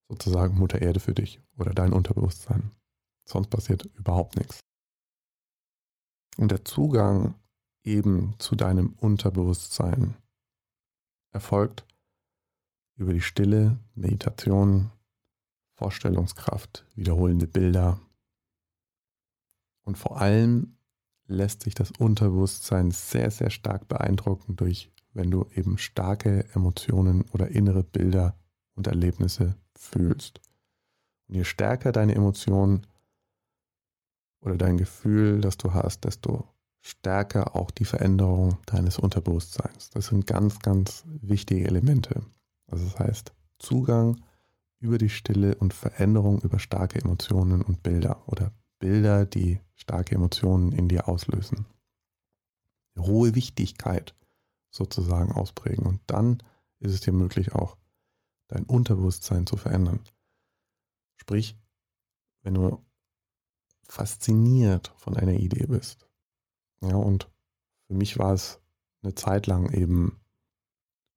sozusagen 0.08 0.58
Mutter 0.58 0.80
Erde 0.80 1.00
für 1.00 1.14
dich 1.14 1.40
oder 1.56 1.72
dein 1.72 1.92
Unterbewusstsein. 1.92 2.70
Sonst 3.24 3.48
passiert 3.48 3.84
überhaupt 3.96 4.36
nichts. 4.36 4.60
Und 6.36 6.50
der 6.50 6.64
Zugang 6.64 7.34
eben 7.82 8.34
zu 8.38 8.56
deinem 8.56 8.92
Unterbewusstsein 8.94 10.16
erfolgt 11.32 11.86
über 12.96 13.12
die 13.12 13.20
Stille, 13.20 13.78
Meditation, 13.94 14.90
Vorstellungskraft, 15.74 16.86
wiederholende 16.94 17.46
Bilder. 17.46 18.00
Und 19.84 19.98
vor 19.98 20.20
allem 20.20 20.78
lässt 21.26 21.62
sich 21.62 21.74
das 21.74 21.90
Unterbewusstsein 21.90 22.90
sehr, 22.90 23.30
sehr 23.30 23.50
stark 23.50 23.88
beeindrucken 23.88 24.56
durch, 24.56 24.92
wenn 25.12 25.30
du 25.30 25.46
eben 25.54 25.78
starke 25.78 26.48
Emotionen 26.54 27.22
oder 27.32 27.48
innere 27.48 27.82
Bilder 27.82 28.38
und 28.74 28.86
Erlebnisse 28.86 29.56
fühlst. 29.78 30.40
Und 31.28 31.36
je 31.36 31.44
stärker 31.44 31.92
deine 31.92 32.14
Emotionen 32.14 32.86
oder 34.40 34.56
dein 34.56 34.76
Gefühl, 34.76 35.40
das 35.40 35.56
du 35.56 35.74
hast, 35.74 36.04
desto 36.04 36.46
stärker 36.80 37.56
auch 37.56 37.70
die 37.72 37.84
Veränderung 37.84 38.58
deines 38.66 38.98
Unterbewusstseins. 38.98 39.90
Das 39.90 40.06
sind 40.06 40.26
ganz, 40.26 40.60
ganz 40.60 41.04
wichtige 41.06 41.66
Elemente. 41.66 42.22
Also 42.68 42.84
das 42.84 42.98
heißt, 42.98 43.32
Zugang 43.58 44.20
über 44.78 44.98
die 44.98 45.08
Stille 45.08 45.56
und 45.56 45.74
Veränderung 45.74 46.40
über 46.42 46.58
starke 46.58 47.00
Emotionen 47.00 47.62
und 47.62 47.82
Bilder 47.82 48.22
oder 48.26 48.52
Bilder, 48.78 49.26
die 49.26 49.60
starke 49.74 50.14
Emotionen 50.14 50.72
in 50.72 50.88
dir 50.88 51.08
auslösen. 51.08 51.66
Hohe 52.98 53.34
Wichtigkeit 53.34 54.14
sozusagen 54.70 55.32
ausprägen 55.32 55.86
und 55.86 56.00
dann 56.06 56.38
ist 56.78 56.92
es 56.92 57.00
dir 57.00 57.12
möglich 57.12 57.54
auch 57.54 57.76
dein 58.48 58.64
Unterbewusstsein 58.64 59.46
zu 59.46 59.56
verändern. 59.56 60.00
Sprich, 61.16 61.58
wenn 62.42 62.54
du 62.54 62.84
fasziniert 63.88 64.92
von 64.96 65.16
einer 65.16 65.34
Idee 65.34 65.66
bist. 65.66 66.08
Ja, 66.80 66.96
und 66.96 67.30
für 67.86 67.94
mich 67.94 68.18
war 68.18 68.34
es 68.34 68.60
eine 69.02 69.14
Zeit 69.14 69.46
lang 69.46 69.72
eben 69.72 70.20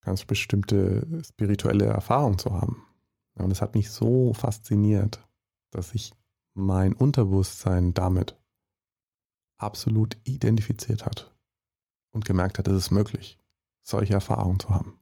ganz 0.02 0.26
bestimmte 0.26 1.22
spirituelle 1.24 1.86
Erfahrungen 1.86 2.40
zu 2.40 2.54
haben. 2.54 2.86
Und 3.36 3.52
es 3.52 3.62
hat 3.62 3.76
mich 3.76 3.90
so 3.92 4.34
fasziniert, 4.34 5.26
dass 5.72 5.92
sich 5.92 6.14
mein 6.54 6.94
Unterbewusstsein 6.94 7.94
damit 7.94 8.38
absolut 9.58 10.18
identifiziert 10.24 11.06
hat 11.06 11.36
und 12.12 12.26
gemerkt 12.26 12.58
hat, 12.58 12.68
es 12.68 12.76
ist 12.76 12.92
möglich, 12.92 13.38
solche 13.82 14.14
Erfahrungen 14.14 14.60
zu 14.60 14.70
haben. 14.70 15.00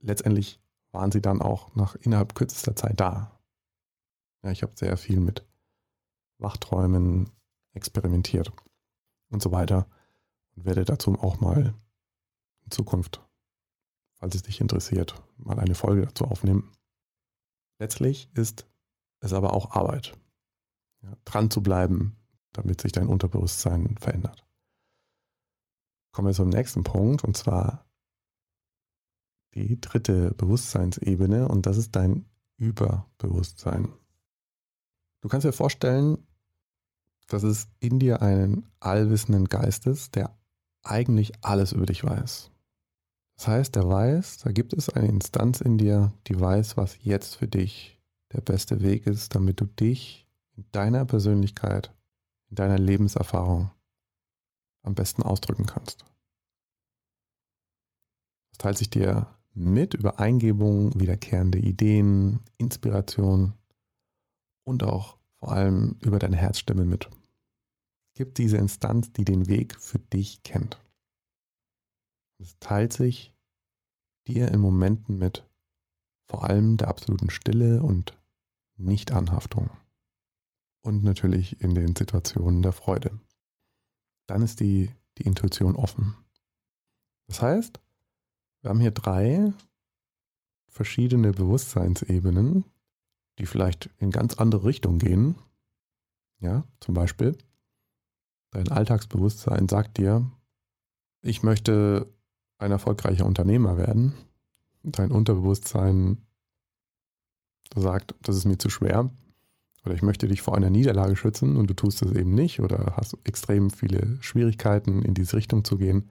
Letztendlich 0.00 0.60
waren 0.94 1.10
sie 1.10 1.20
dann 1.20 1.42
auch 1.42 1.74
nach 1.74 1.96
innerhalb 1.96 2.34
kürzester 2.34 2.76
Zeit 2.76 3.00
da. 3.00 3.38
Ja, 4.42 4.50
ich 4.52 4.62
habe 4.62 4.72
sehr 4.76 4.96
viel 4.96 5.20
mit 5.20 5.44
Wachträumen 6.38 7.30
experimentiert 7.72 8.52
und 9.28 9.42
so 9.42 9.50
weiter 9.50 9.88
und 10.54 10.64
werde 10.64 10.84
dazu 10.84 11.18
auch 11.18 11.40
mal 11.40 11.74
in 12.64 12.70
Zukunft, 12.70 13.20
falls 14.14 14.36
es 14.36 14.42
dich 14.42 14.60
interessiert, 14.60 15.20
mal 15.36 15.58
eine 15.58 15.74
Folge 15.74 16.06
dazu 16.06 16.26
aufnehmen. 16.26 16.72
Letztlich 17.80 18.30
ist 18.34 18.66
es 19.20 19.32
aber 19.32 19.52
auch 19.52 19.72
Arbeit, 19.72 20.16
ja, 21.02 21.12
dran 21.24 21.50
zu 21.50 21.60
bleiben, 21.60 22.16
damit 22.52 22.80
sich 22.80 22.92
dein 22.92 23.08
Unterbewusstsein 23.08 23.96
verändert. 23.98 24.46
Kommen 26.12 26.28
wir 26.28 26.34
zum 26.34 26.50
nächsten 26.50 26.84
Punkt 26.84 27.24
und 27.24 27.36
zwar 27.36 27.84
die 29.54 29.80
dritte 29.80 30.32
Bewusstseinsebene 30.34 31.48
und 31.48 31.66
das 31.66 31.76
ist 31.76 31.94
dein 31.96 32.26
Überbewusstsein. 32.56 33.88
Du 35.20 35.28
kannst 35.28 35.46
dir 35.46 35.52
vorstellen, 35.52 36.18
dass 37.28 37.42
es 37.42 37.68
in 37.80 37.98
dir 37.98 38.20
einen 38.20 38.70
allwissenden 38.80 39.46
Geist 39.46 39.86
ist, 39.86 40.14
der 40.16 40.36
eigentlich 40.82 41.32
alles 41.42 41.72
über 41.72 41.86
dich 41.86 42.04
weiß. 42.04 42.50
Das 43.36 43.48
heißt, 43.48 43.74
der 43.74 43.88
weiß, 43.88 44.38
da 44.38 44.52
gibt 44.52 44.72
es 44.74 44.88
eine 44.88 45.08
Instanz 45.08 45.60
in 45.60 45.78
dir, 45.78 46.12
die 46.26 46.38
weiß, 46.38 46.76
was 46.76 47.02
jetzt 47.02 47.36
für 47.36 47.48
dich 47.48 48.00
der 48.32 48.40
beste 48.40 48.82
Weg 48.82 49.06
ist, 49.06 49.34
damit 49.34 49.60
du 49.60 49.64
dich 49.64 50.28
in 50.56 50.64
deiner 50.72 51.04
Persönlichkeit, 51.04 51.92
in 52.50 52.56
deiner 52.56 52.78
Lebenserfahrung 52.78 53.70
am 54.82 54.94
besten 54.94 55.22
ausdrücken 55.22 55.66
kannst. 55.66 56.04
Das 58.50 58.58
teilt 58.58 58.78
sich 58.78 58.90
dir 58.90 59.26
mit 59.54 59.94
über 59.94 60.18
Eingebungen, 60.18 60.98
wiederkehrende 60.98 61.58
Ideen, 61.58 62.40
Inspiration 62.58 63.54
und 64.64 64.82
auch 64.82 65.18
vor 65.38 65.52
allem 65.52 65.96
über 66.00 66.18
deine 66.18 66.36
Herzstimme 66.36 66.84
mit. 66.84 67.08
Es 68.12 68.18
gibt 68.18 68.38
diese 68.38 68.56
Instanz, 68.56 69.12
die 69.12 69.24
den 69.24 69.46
Weg 69.46 69.80
für 69.80 69.98
dich 69.98 70.42
kennt. 70.42 70.80
Es 72.38 72.58
teilt 72.58 72.92
sich 72.92 73.32
dir 74.26 74.48
in 74.48 74.60
Momenten 74.60 75.18
mit, 75.18 75.48
vor 76.26 76.44
allem 76.44 76.76
der 76.76 76.88
absoluten 76.88 77.30
Stille 77.30 77.82
und 77.82 78.16
Nichtanhaftung. 78.76 79.70
Und 80.82 81.02
natürlich 81.04 81.60
in 81.60 81.74
den 81.74 81.94
Situationen 81.96 82.62
der 82.62 82.72
Freude. 82.72 83.18
Dann 84.26 84.42
ist 84.42 84.60
die, 84.60 84.90
die 85.18 85.22
Intuition 85.22 85.76
offen. 85.76 86.14
Das 87.26 87.40
heißt, 87.40 87.80
wir 88.64 88.70
haben 88.70 88.80
hier 88.80 88.92
drei 88.92 89.52
verschiedene 90.68 91.32
Bewusstseinsebenen, 91.32 92.64
die 93.38 93.44
vielleicht 93.44 93.90
in 93.98 94.10
ganz 94.10 94.38
andere 94.38 94.64
Richtungen 94.64 94.98
gehen. 94.98 95.34
Ja, 96.40 96.64
zum 96.80 96.94
Beispiel, 96.94 97.36
dein 98.52 98.68
Alltagsbewusstsein 98.68 99.68
sagt 99.68 99.98
dir, 99.98 100.30
ich 101.20 101.42
möchte 101.42 102.10
ein 102.56 102.70
erfolgreicher 102.70 103.26
Unternehmer 103.26 103.76
werden. 103.76 104.14
Dein 104.82 105.10
Unterbewusstsein 105.10 106.26
sagt, 107.76 108.14
das 108.22 108.36
ist 108.36 108.46
mir 108.46 108.56
zu 108.56 108.70
schwer. 108.70 109.10
Oder 109.84 109.94
ich 109.94 110.02
möchte 110.02 110.26
dich 110.26 110.40
vor 110.40 110.56
einer 110.56 110.70
Niederlage 110.70 111.16
schützen 111.16 111.56
und 111.58 111.68
du 111.68 111.74
tust 111.74 112.00
es 112.00 112.12
eben 112.12 112.34
nicht 112.34 112.60
oder 112.60 112.94
hast 112.96 113.18
extrem 113.24 113.68
viele 113.68 114.16
Schwierigkeiten, 114.22 115.02
in 115.02 115.12
diese 115.12 115.36
Richtung 115.36 115.64
zu 115.64 115.76
gehen. 115.76 116.10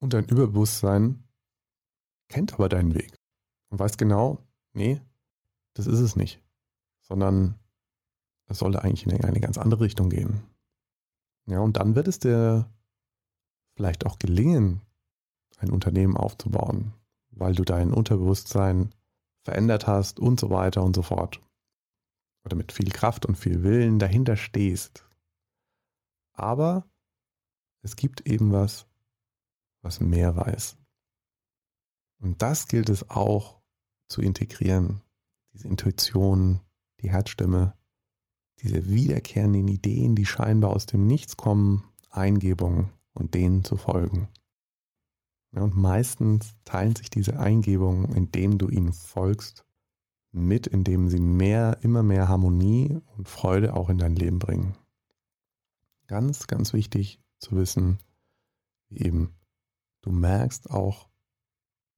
Und 0.00 0.12
dein 0.12 0.24
Überbewusstsein 0.24 1.24
kennt 2.28 2.54
aber 2.54 2.68
deinen 2.68 2.94
Weg 2.94 3.14
und 3.70 3.78
weiß 3.78 3.96
genau, 3.96 4.38
nee, 4.72 5.00
das 5.74 5.86
ist 5.86 6.00
es 6.00 6.16
nicht, 6.16 6.42
sondern 7.00 7.58
es 8.46 8.58
sollte 8.58 8.82
eigentlich 8.82 9.06
in 9.06 9.24
eine 9.24 9.40
ganz 9.40 9.58
andere 9.58 9.82
Richtung 9.82 10.10
gehen. 10.10 10.42
Ja, 11.46 11.60
und 11.60 11.76
dann 11.76 11.94
wird 11.94 12.08
es 12.08 12.18
dir 12.18 12.70
vielleicht 13.76 14.06
auch 14.06 14.18
gelingen, 14.18 14.80
ein 15.58 15.70
Unternehmen 15.70 16.16
aufzubauen, 16.16 16.92
weil 17.30 17.54
du 17.54 17.64
dein 17.64 17.92
Unterbewusstsein 17.92 18.94
verändert 19.42 19.86
hast 19.86 20.18
und 20.18 20.40
so 20.40 20.50
weiter 20.50 20.82
und 20.82 20.96
so 20.96 21.02
fort. 21.02 21.40
Oder 22.44 22.56
mit 22.56 22.72
viel 22.72 22.90
Kraft 22.90 23.26
und 23.26 23.36
viel 23.36 23.62
Willen 23.62 23.98
dahinter 23.98 24.36
stehst. 24.36 25.06
Aber 26.32 26.86
es 27.82 27.96
gibt 27.96 28.26
eben 28.26 28.52
was, 28.52 28.86
was 29.84 30.00
mehr 30.00 30.34
weiß. 30.34 30.76
Und 32.18 32.42
das 32.42 32.68
gilt 32.68 32.88
es 32.88 33.10
auch 33.10 33.60
zu 34.08 34.22
integrieren. 34.22 35.02
Diese 35.52 35.68
Intuition, 35.68 36.60
die 37.00 37.10
Herzstimme, 37.10 37.74
diese 38.60 38.88
wiederkehrenden 38.88 39.68
Ideen, 39.68 40.16
die 40.16 40.26
scheinbar 40.26 40.70
aus 40.70 40.86
dem 40.86 41.06
Nichts 41.06 41.36
kommen, 41.36 41.84
Eingebungen 42.10 42.90
und 43.12 43.34
denen 43.34 43.64
zu 43.64 43.76
folgen. 43.76 44.28
und 45.52 45.76
meistens 45.76 46.56
teilen 46.64 46.96
sich 46.96 47.10
diese 47.10 47.38
Eingebungen, 47.38 48.12
indem 48.12 48.58
du 48.58 48.68
ihnen 48.68 48.92
folgst, 48.92 49.64
mit, 50.32 50.66
indem 50.66 51.08
sie 51.08 51.20
mehr, 51.20 51.78
immer 51.82 52.02
mehr 52.02 52.26
Harmonie 52.26 52.98
und 53.16 53.28
Freude 53.28 53.74
auch 53.74 53.88
in 53.88 53.98
dein 53.98 54.16
Leben 54.16 54.40
bringen. 54.40 54.76
Ganz, 56.08 56.48
ganz 56.48 56.72
wichtig 56.72 57.20
zu 57.38 57.54
wissen, 57.56 57.98
wie 58.88 59.04
eben 59.04 59.32
Du 60.04 60.12
merkst 60.12 60.70
auch 60.70 61.08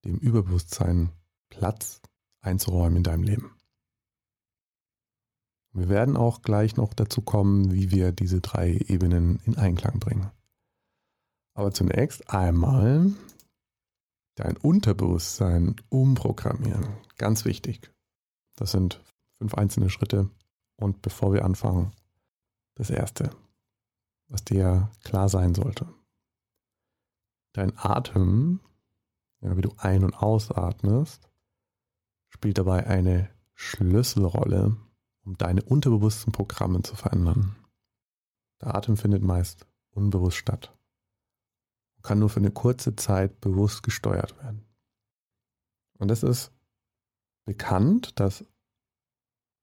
dem 0.05 0.19
Überbewusstsein 0.19 1.11
Platz 1.49 2.01
einzuräumen 2.41 2.99
in 2.99 3.03
deinem 3.03 3.25
Leben. 3.25 3.57
Wir 5.73 5.89
werden 5.89 6.17
auch 6.17 6.43
gleich 6.43 6.77
noch 6.77 6.95
dazu 6.95 7.21
kommen, 7.21 7.73
wie 7.73 7.91
wir 7.91 8.13
diese 8.13 8.41
drei 8.41 8.75
Ebenen 8.75 9.41
in 9.45 9.57
Einklang 9.57 9.99
bringen. 9.99 10.31
Aber 11.55 11.73
zunächst 11.73 12.31
einmal 12.31 13.13
dein 14.37 14.57
Unterbewusstsein 14.57 15.75
umprogrammieren. 15.89 16.87
Ganz 17.19 17.45
wichtig. 17.45 17.93
Das 18.55 18.71
sind 18.71 19.03
fünf 19.39 19.55
einzelne 19.55 19.91
Schritte. 19.91 20.31
Und 20.77 21.03
bevor 21.03 21.33
wir 21.33 21.45
anfangen, 21.45 21.91
das 22.77 22.89
Erste, 22.89 23.31
was 24.29 24.45
dir 24.45 24.93
klar 25.03 25.29
sein 25.29 25.57
sollte. 25.57 25.93
Dein 27.57 27.73
Atem, 27.79 28.61
ja, 29.41 29.57
wie 29.57 29.63
du 29.63 29.73
ein- 29.79 30.05
und 30.05 30.13
ausatmest, 30.13 31.31
spielt 32.29 32.59
dabei 32.59 32.87
eine 32.87 33.31
Schlüsselrolle, 33.55 34.77
um 35.25 35.39
deine 35.39 35.63
unterbewussten 35.63 36.35
Programme 36.35 36.83
zu 36.83 36.95
verändern. 36.97 37.57
Der 38.61 38.75
Atem 38.75 38.99
findet 38.99 39.23
meist 39.23 39.67
unbewusst 39.89 40.37
statt 40.37 40.77
und 41.97 42.03
kann 42.03 42.19
nur 42.19 42.29
für 42.29 42.41
eine 42.41 42.51
kurze 42.51 42.95
Zeit 42.95 43.41
bewusst 43.41 43.83
gesteuert 43.83 44.37
werden. 44.37 44.67
Und 45.99 46.11
es 46.11 46.23
ist 46.23 46.53
bekannt, 47.47 48.21
dass 48.21 48.45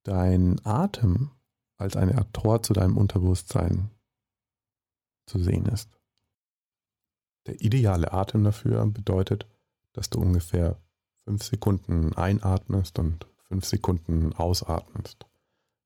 dein 0.02 0.60
Atem 0.66 1.30
als 1.78 1.96
eine 1.96 2.18
Art 2.18 2.34
Tor 2.34 2.64
zu 2.64 2.74
deinem 2.74 2.98
Unterbewusstsein 2.98 3.92
zu 5.28 5.38
sehen 5.38 5.68
ist. 5.68 5.96
Der 7.46 7.62
ideale 7.62 8.14
Atem 8.14 8.44
dafür 8.44 8.86
bedeutet, 8.86 9.48
dass 9.94 10.10
du 10.10 10.20
ungefähr 10.20 10.78
fünf 11.24 11.44
Sekunden 11.44 12.14
einatmest 12.14 13.00
und 13.00 13.28
fünf 13.44 13.66
Sekunden 13.66 14.34
ausatmest. 14.34 15.26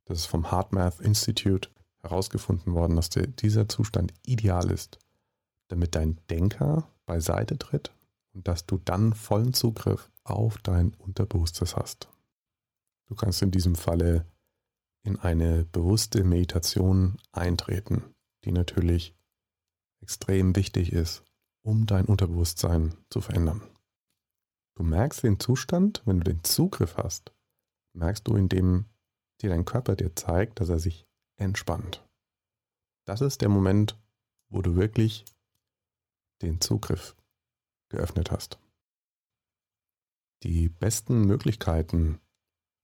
Das 0.05 0.19
ist 0.19 0.25
vom 0.25 0.51
HeartMath 0.51 1.01
Institute 1.01 1.69
herausgefunden 2.01 2.73
worden, 2.73 2.95
dass 2.95 3.09
der, 3.09 3.27
dieser 3.27 3.67
Zustand 3.67 4.13
ideal 4.25 4.71
ist, 4.71 4.99
damit 5.67 5.95
dein 5.95 6.19
Denker 6.29 6.89
beiseite 7.05 7.57
tritt 7.57 7.93
und 8.33 8.47
dass 8.47 8.65
du 8.65 8.77
dann 8.77 9.13
vollen 9.13 9.53
Zugriff 9.53 10.09
auf 10.23 10.57
dein 10.59 10.93
Unterbewusstes 10.93 11.75
hast. 11.75 12.07
Du 13.07 13.15
kannst 13.15 13.41
in 13.41 13.51
diesem 13.51 13.75
Falle 13.75 14.25
in 15.03 15.17
eine 15.17 15.65
bewusste 15.65 16.23
Meditation 16.23 17.17
eintreten, 17.31 18.03
die 18.43 18.51
natürlich 18.51 19.15
extrem 20.01 20.55
wichtig 20.55 20.91
ist, 20.91 21.23
um 21.67 21.85
dein 21.85 22.05
Unterbewusstsein 22.05 22.95
zu 23.09 23.19
verändern. 23.19 23.61
Du 24.75 24.83
merkst 24.83 25.23
den 25.23 25.37
Zustand, 25.37 26.01
wenn 26.05 26.21
du 26.21 26.23
den 26.23 26.41
Zugriff 26.45 26.95
hast, 26.95 27.33
merkst 27.91 28.25
du, 28.25 28.35
indem 28.35 28.85
dir 29.41 29.49
dein 29.49 29.65
Körper 29.65 29.97
dir 29.97 30.15
zeigt, 30.15 30.61
dass 30.61 30.69
er 30.69 30.79
sich 30.79 31.05
entspannt. 31.35 32.07
Das 33.03 33.19
ist 33.19 33.41
der 33.41 33.49
Moment, 33.49 33.99
wo 34.47 34.61
du 34.61 34.77
wirklich 34.77 35.25
den 36.41 36.61
Zugriff 36.61 37.17
geöffnet 37.89 38.31
hast. 38.31 38.59
Die 40.43 40.69
besten 40.69 41.25
Möglichkeiten, 41.25 42.21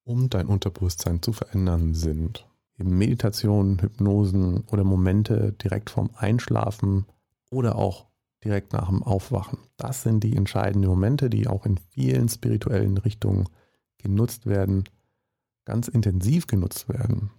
um 0.04 0.30
dein 0.30 0.48
Unterbewusstsein 0.48 1.22
zu 1.22 1.32
verändern, 1.32 1.94
sind 1.94 2.50
eben 2.78 2.98
Meditationen, 2.98 3.82
Hypnosen 3.82 4.66
oder 4.68 4.84
Momente 4.84 5.54
direkt 5.54 5.90
vorm 5.90 6.10
Einschlafen 6.16 7.06
oder 7.50 7.78
auch 7.78 8.12
direkt 8.44 8.74
nach 8.74 8.90
dem 8.90 9.04
Aufwachen. 9.04 9.60
Das 9.78 10.04
sind 10.04 10.24
die 10.24 10.36
entscheidenden 10.36 10.90
Momente, 10.90 11.30
die 11.30 11.48
auch 11.48 11.66
in 11.66 11.78
vielen 11.78 12.30
spirituellen 12.30 12.98
Richtungen 12.98 13.48
genutzt 13.98 14.46
werden, 14.46 14.84
ganz 15.66 15.88
intensiv 15.88 16.48
genutzt 16.48 16.90
werden, 16.90 17.32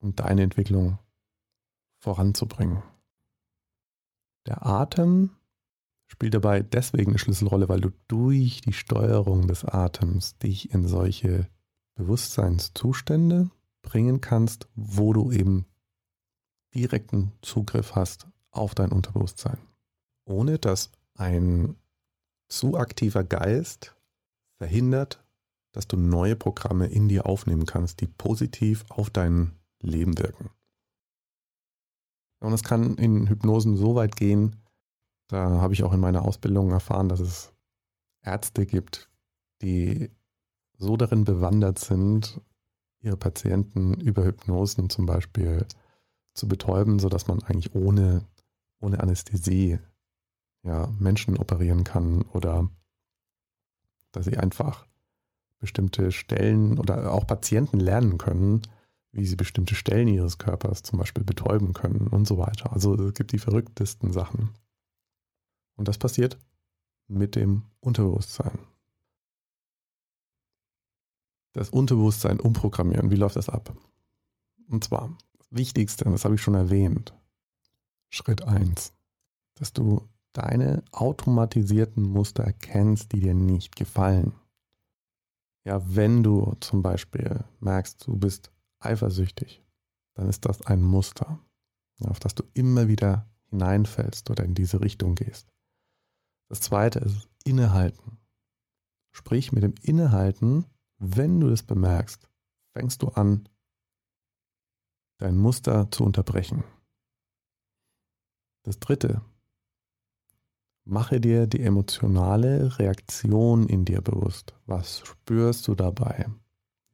um 0.00 0.16
deine 0.16 0.42
Entwicklung 0.42 0.98
voranzubringen. 1.98 2.82
Der 4.46 4.66
Atem 4.66 5.30
spielt 6.08 6.34
dabei 6.34 6.62
deswegen 6.62 7.12
eine 7.12 7.18
Schlüsselrolle, 7.18 7.68
weil 7.68 7.80
du 7.80 7.90
durch 8.08 8.60
die 8.60 8.72
Steuerung 8.72 9.46
des 9.46 9.64
Atems 9.64 10.36
dich 10.38 10.72
in 10.74 10.86
solche 10.86 11.48
Bewusstseinszustände 11.94 13.50
bringen 13.82 14.20
kannst, 14.20 14.68
wo 14.74 15.12
du 15.12 15.30
eben 15.30 15.66
direkten 16.74 17.32
Zugriff 17.42 17.94
hast 17.94 18.26
auf 18.50 18.74
dein 18.74 18.92
Unterbewusstsein. 18.92 19.58
Ohne 20.24 20.58
dass 20.58 20.90
ein 21.14 21.76
zu 22.48 22.76
aktiver 22.76 23.24
Geist 23.24 23.96
verhindert, 24.58 25.24
dass 25.72 25.88
du 25.88 25.96
neue 25.96 26.36
Programme 26.36 26.86
in 26.86 27.08
dir 27.08 27.26
aufnehmen 27.26 27.66
kannst, 27.66 28.00
die 28.00 28.06
positiv 28.06 28.84
auf 28.90 29.10
dein 29.10 29.58
Leben 29.80 30.18
wirken. 30.18 30.50
Und 32.40 32.52
es 32.52 32.62
kann 32.62 32.96
in 32.96 33.28
Hypnosen 33.28 33.76
so 33.76 33.94
weit 33.94 34.16
gehen, 34.16 34.56
da 35.28 35.48
habe 35.62 35.72
ich 35.72 35.82
auch 35.82 35.92
in 35.92 36.00
meiner 36.00 36.22
Ausbildung 36.22 36.70
erfahren, 36.70 37.08
dass 37.08 37.20
es 37.20 37.52
Ärzte 38.22 38.66
gibt, 38.66 39.08
die 39.62 40.10
so 40.76 40.96
darin 40.96 41.24
bewandert 41.24 41.78
sind, 41.78 42.40
ihre 43.00 43.16
Patienten 43.16 43.94
über 43.94 44.24
Hypnosen 44.24 44.90
zum 44.90 45.06
Beispiel 45.06 45.66
zu 46.34 46.48
betäuben, 46.48 46.98
sodass 46.98 47.28
man 47.28 47.42
eigentlich 47.42 47.74
ohne, 47.74 48.26
ohne 48.80 49.00
Anästhesie 49.00 49.78
ja, 50.62 50.88
Menschen 50.98 51.36
operieren 51.36 51.84
kann 51.84 52.22
oder 52.22 52.68
dass 54.12 54.26
sie 54.26 54.36
einfach 54.36 54.86
bestimmte 55.58 56.12
Stellen 56.12 56.78
oder 56.78 57.12
auch 57.12 57.26
Patienten 57.26 57.80
lernen 57.80 58.18
können, 58.18 58.62
wie 59.12 59.26
sie 59.26 59.36
bestimmte 59.36 59.74
Stellen 59.74 60.08
ihres 60.08 60.38
Körpers 60.38 60.82
zum 60.82 60.98
Beispiel 60.98 61.24
betäuben 61.24 61.72
können 61.72 62.08
und 62.08 62.26
so 62.26 62.38
weiter. 62.38 62.72
Also 62.72 62.94
es 62.94 63.14
gibt 63.14 63.32
die 63.32 63.38
verrücktesten 63.38 64.12
Sachen. 64.12 64.50
Und 65.76 65.88
das 65.88 65.98
passiert 65.98 66.38
mit 67.08 67.36
dem 67.36 67.62
Unterbewusstsein. 67.80 68.58
Das 71.52 71.68
Unterbewusstsein 71.68 72.40
umprogrammieren, 72.40 73.10
wie 73.10 73.16
läuft 73.16 73.36
das 73.36 73.50
ab? 73.50 73.76
Und 74.68 74.84
zwar, 74.84 75.16
das 75.38 75.46
Wichtigste, 75.50 76.04
das 76.04 76.24
habe 76.24 76.36
ich 76.36 76.42
schon 76.42 76.54
erwähnt, 76.54 77.14
Schritt 78.08 78.42
1, 78.42 78.94
dass 79.54 79.72
du 79.72 80.08
deine 80.32 80.82
automatisierten 80.92 82.02
Muster 82.02 82.44
erkennst, 82.44 83.12
die 83.12 83.20
dir 83.20 83.34
nicht 83.34 83.76
gefallen. 83.76 84.34
Ja, 85.64 85.82
wenn 85.84 86.22
du 86.22 86.56
zum 86.60 86.82
Beispiel 86.82 87.44
merkst, 87.60 88.06
du 88.06 88.16
bist 88.16 88.50
eifersüchtig, 88.80 89.62
dann 90.14 90.28
ist 90.28 90.44
das 90.44 90.66
ein 90.66 90.82
Muster, 90.82 91.38
auf 92.04 92.18
das 92.18 92.34
du 92.34 92.42
immer 92.54 92.88
wieder 92.88 93.30
hineinfällst 93.50 94.30
oder 94.30 94.44
in 94.44 94.54
diese 94.54 94.80
Richtung 94.80 95.14
gehst. 95.14 95.52
Das 96.48 96.60
zweite 96.60 96.98
ist 97.00 97.28
innehalten. 97.44 98.18
Sprich, 99.12 99.52
mit 99.52 99.62
dem 99.62 99.74
Innehalten, 99.82 100.64
wenn 100.98 101.38
du 101.40 101.50
das 101.50 101.62
bemerkst, 101.62 102.28
fängst 102.72 103.02
du 103.02 103.08
an, 103.08 103.48
dein 105.18 105.36
Muster 105.36 105.90
zu 105.90 106.04
unterbrechen. 106.04 106.64
Das 108.64 108.78
dritte, 108.78 109.22
mache 110.84 111.20
dir 111.20 111.46
die 111.46 111.60
emotionale 111.60 112.78
Reaktion 112.78 113.68
in 113.68 113.84
dir 113.84 114.00
bewusst. 114.00 114.54
Was 114.66 115.00
spürst 115.00 115.68
du 115.68 115.74
dabei, 115.74 116.26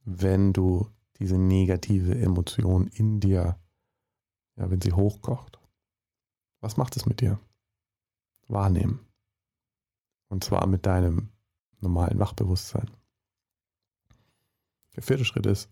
wenn 0.05 0.53
du 0.53 0.87
diese 1.19 1.37
negative 1.37 2.17
Emotion 2.17 2.87
in 2.87 3.19
dir, 3.19 3.59
ja, 4.55 4.71
wenn 4.71 4.81
sie 4.81 4.93
hochkocht. 4.93 5.59
Was 6.61 6.77
macht 6.77 6.95
es 6.97 7.05
mit 7.05 7.21
dir? 7.21 7.39
Wahrnehmen. 8.47 9.05
Und 10.29 10.43
zwar 10.43 10.65
mit 10.67 10.85
deinem 10.85 11.29
normalen 11.79 12.19
Wachbewusstsein. 12.19 12.89
Der 14.95 15.03
vierte 15.03 15.25
Schritt 15.25 15.45
ist, 15.45 15.69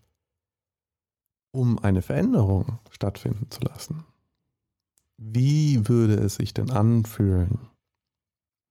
um 1.50 1.78
eine 1.78 2.02
Veränderung 2.02 2.78
stattfinden 2.90 3.50
zu 3.50 3.60
lassen. 3.62 4.04
Wie 5.16 5.88
würde 5.88 6.14
es 6.14 6.36
sich 6.36 6.54
denn 6.54 6.70
anfühlen, 6.70 7.58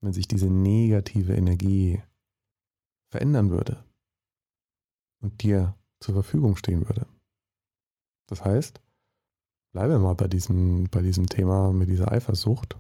wenn 0.02 0.14
sich 0.14 0.28
diese 0.28 0.50
negative 0.50 1.36
Energie 1.36 2.02
verändern 3.10 3.50
würde 3.50 3.84
und 5.22 5.42
dir 5.42 5.76
zur 6.00 6.14
Verfügung 6.14 6.56
stehen 6.56 6.88
würde. 6.88 7.08
Das 8.28 8.44
heißt, 8.44 8.82
bleiben 9.72 9.92
wir 9.92 10.00
mal 10.00 10.16
bei 10.16 10.28
diesem, 10.28 10.90
bei 10.90 11.02
diesem 11.02 11.28
Thema 11.28 11.72
mit 11.72 11.90
dieser 11.90 12.12
Eifersucht. 12.12 12.78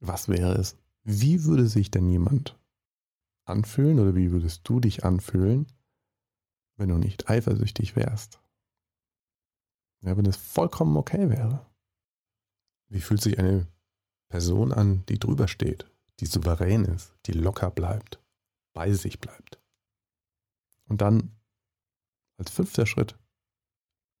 Was 0.00 0.28
wäre 0.28 0.54
es? 0.54 0.76
Wie 1.02 1.44
würde 1.44 1.66
sich 1.66 1.90
denn 1.90 2.10
jemand 2.10 2.58
anfühlen 3.44 3.98
oder 3.98 4.14
wie 4.14 4.32
würdest 4.32 4.68
du 4.68 4.80
dich 4.80 5.04
anfühlen, 5.04 5.66
wenn 6.76 6.88
du 6.88 6.98
nicht 6.98 7.30
eifersüchtig 7.30 7.96
wärst? 7.96 8.40
Ja, 10.02 10.16
wenn 10.16 10.26
es 10.26 10.36
vollkommen 10.36 10.96
okay 10.96 11.30
wäre. 11.30 11.66
Wie 12.88 13.00
fühlt 13.00 13.22
sich 13.22 13.38
eine 13.38 13.66
Person 14.28 14.72
an, 14.72 15.04
die 15.06 15.18
drüber 15.18 15.48
steht, 15.48 15.90
die 16.20 16.26
souverän 16.26 16.84
ist, 16.84 17.14
die 17.26 17.32
locker 17.32 17.70
bleibt, 17.70 18.20
bei 18.72 18.92
sich 18.92 19.20
bleibt? 19.20 19.60
Und 20.88 21.00
dann 21.00 21.36
als 22.38 22.50
fünfter 22.50 22.86
Schritt, 22.86 23.18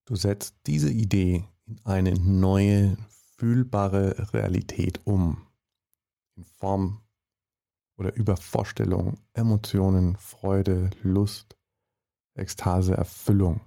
du 0.06 0.16
setzt 0.16 0.56
diese 0.66 0.90
Idee 0.90 1.44
in 1.66 1.80
eine 1.84 2.14
neue, 2.14 2.96
fühlbare 3.36 4.32
Realität 4.32 5.00
um. 5.04 5.46
In 6.36 6.44
Form 6.44 7.02
oder 7.96 8.14
über 8.14 8.36
Vorstellung, 8.36 9.18
Emotionen, 9.32 10.16
Freude, 10.16 10.90
Lust, 11.02 11.56
Ekstase, 12.34 12.94
Erfüllung. 12.94 13.60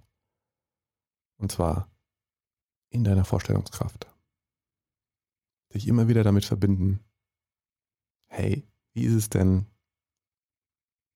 Und 1.38 1.52
zwar 1.52 1.90
in 2.90 3.04
deiner 3.04 3.26
Vorstellungskraft. 3.26 4.08
Dich 5.74 5.88
immer 5.88 6.08
wieder 6.08 6.24
damit 6.24 6.46
verbinden, 6.46 7.00
hey, 8.28 8.68
wie 8.94 9.06
ist 9.06 9.14
es 9.14 9.30
denn, 9.30 9.66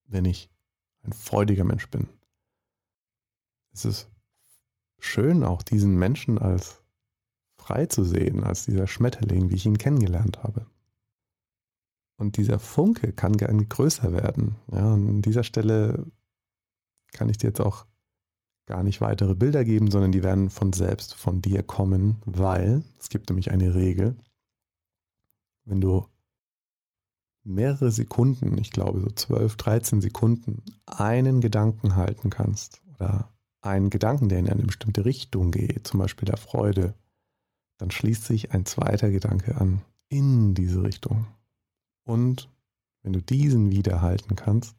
wenn 0.05 0.25
ich 0.25 0.49
ein 1.03 1.13
freudiger 1.13 1.63
Mensch 1.63 1.89
bin? 1.89 2.07
es 3.73 3.85
ist 3.85 4.09
schön, 4.99 5.43
auch 5.43 5.63
diesen 5.63 5.97
Menschen 5.97 6.37
als 6.37 6.83
frei 7.57 7.87
zu 7.87 8.03
sehen, 8.03 8.43
als 8.43 8.65
dieser 8.65 8.87
Schmetterling, 8.87 9.49
wie 9.49 9.55
ich 9.55 9.65
ihn 9.65 9.77
kennengelernt 9.77 10.43
habe. 10.43 10.65
Und 12.17 12.37
dieser 12.37 12.59
Funke 12.59 13.11
kann 13.11 13.35
gerne 13.35 13.65
größer 13.65 14.13
werden. 14.13 14.55
Ja, 14.71 14.93
und 14.93 15.09
an 15.09 15.21
dieser 15.21 15.43
Stelle 15.43 16.05
kann 17.11 17.29
ich 17.29 17.37
dir 17.37 17.47
jetzt 17.47 17.61
auch 17.61 17.85
gar 18.65 18.83
nicht 18.83 19.01
weitere 19.01 19.35
Bilder 19.35 19.65
geben, 19.65 19.91
sondern 19.91 20.11
die 20.11 20.23
werden 20.23 20.49
von 20.49 20.71
selbst 20.71 21.15
von 21.15 21.41
dir 21.41 21.63
kommen, 21.63 22.21
weil 22.25 22.83
es 22.99 23.09
gibt 23.09 23.29
nämlich 23.29 23.51
eine 23.51 23.75
Regel, 23.75 24.15
wenn 25.65 25.81
du 25.81 26.07
mehrere 27.43 27.91
Sekunden, 27.91 28.57
ich 28.57 28.71
glaube 28.71 29.01
so 29.01 29.09
12, 29.09 29.57
13 29.57 30.01
Sekunden, 30.01 30.63
einen 30.85 31.41
Gedanken 31.41 31.95
halten 31.95 32.29
kannst 32.29 32.81
oder 32.95 33.31
einen 33.61 33.89
Gedanken, 33.89 34.29
der 34.29 34.39
in 34.39 34.49
eine 34.49 34.63
bestimmte 34.63 35.05
Richtung 35.05 35.51
geht, 35.51 35.87
zum 35.87 35.99
Beispiel 35.99 36.25
der 36.25 36.37
Freude, 36.37 36.93
dann 37.77 37.91
schließt 37.91 38.25
sich 38.25 38.51
ein 38.51 38.65
zweiter 38.65 39.09
Gedanke 39.09 39.55
an 39.55 39.81
in 40.09 40.53
diese 40.53 40.83
Richtung. 40.83 41.27
Und 42.05 42.49
wenn 43.01 43.13
du 43.13 43.21
diesen 43.21 43.71
wieder 43.71 44.01
halten 44.01 44.35
kannst, 44.35 44.75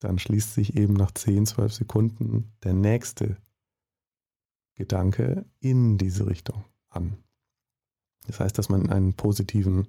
dann 0.00 0.18
schließt 0.18 0.54
sich 0.54 0.76
eben 0.76 0.94
nach 0.94 1.10
10, 1.10 1.46
12 1.46 1.72
Sekunden 1.72 2.52
der 2.62 2.72
nächste 2.72 3.36
Gedanke 4.76 5.44
in 5.58 5.98
diese 5.98 6.26
Richtung 6.26 6.64
an. 6.88 7.18
Das 8.26 8.40
heißt, 8.40 8.58
dass 8.58 8.68
man 8.68 8.82
in 8.82 8.90
einen 8.90 9.14
positiven, 9.14 9.88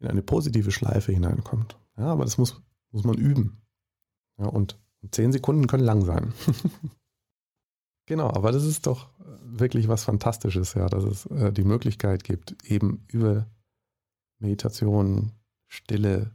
in 0.00 0.08
eine 0.08 0.22
positive 0.22 0.70
Schleife 0.70 1.12
hineinkommt. 1.12 1.78
Ja, 1.96 2.06
aber 2.06 2.24
das 2.24 2.38
muss, 2.38 2.60
muss 2.90 3.04
man 3.04 3.16
üben. 3.16 3.62
Ja, 4.38 4.46
und 4.46 4.78
zehn 5.10 5.32
Sekunden 5.32 5.66
können 5.66 5.84
lang 5.84 6.04
sein. 6.04 6.32
genau, 8.06 8.28
aber 8.28 8.52
das 8.52 8.64
ist 8.64 8.86
doch 8.86 9.10
wirklich 9.44 9.88
was 9.88 10.04
Fantastisches, 10.04 10.74
ja, 10.74 10.88
dass 10.88 11.04
es 11.04 11.26
äh, 11.26 11.52
die 11.52 11.64
Möglichkeit 11.64 12.24
gibt, 12.24 12.56
eben 12.64 13.04
über 13.08 13.46
Meditation, 14.38 15.32
Stille 15.66 16.32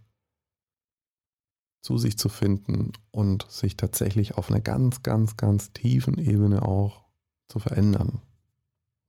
zu 1.82 1.98
sich 1.98 2.18
zu 2.18 2.30
finden 2.30 2.94
und 3.12 3.50
sich 3.50 3.76
tatsächlich 3.76 4.38
auf 4.38 4.50
einer 4.50 4.62
ganz, 4.62 5.04
ganz, 5.04 5.38
ganz 5.38 5.74
tiefen 5.74 6.18
Ebene 6.18 6.64
auch 6.64 7.04
zu 7.50 7.60
verändern. 7.60 8.22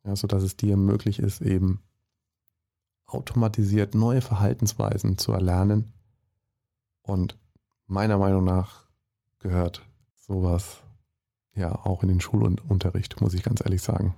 Ja, 0.05 0.17
sodass 0.17 0.43
es 0.43 0.57
dir 0.57 0.77
möglich 0.77 1.19
ist, 1.19 1.40
eben 1.40 1.83
automatisiert 3.07 3.95
neue 3.95 4.21
Verhaltensweisen 4.21 5.19
zu 5.19 5.33
erlernen. 5.33 5.93
Und 7.03 7.38
meiner 7.87 8.19
Meinung 8.19 8.45
nach 8.45 8.87
gehört 9.38 9.83
sowas 10.17 10.83
ja 11.55 11.75
auch 11.85 12.03
in 12.03 12.09
den 12.09 12.21
Schulunterricht, 12.21 13.21
muss 13.21 13.35
ich 13.35 13.43
ganz 13.43 13.61
ehrlich 13.64 13.83
sagen. 13.83 14.14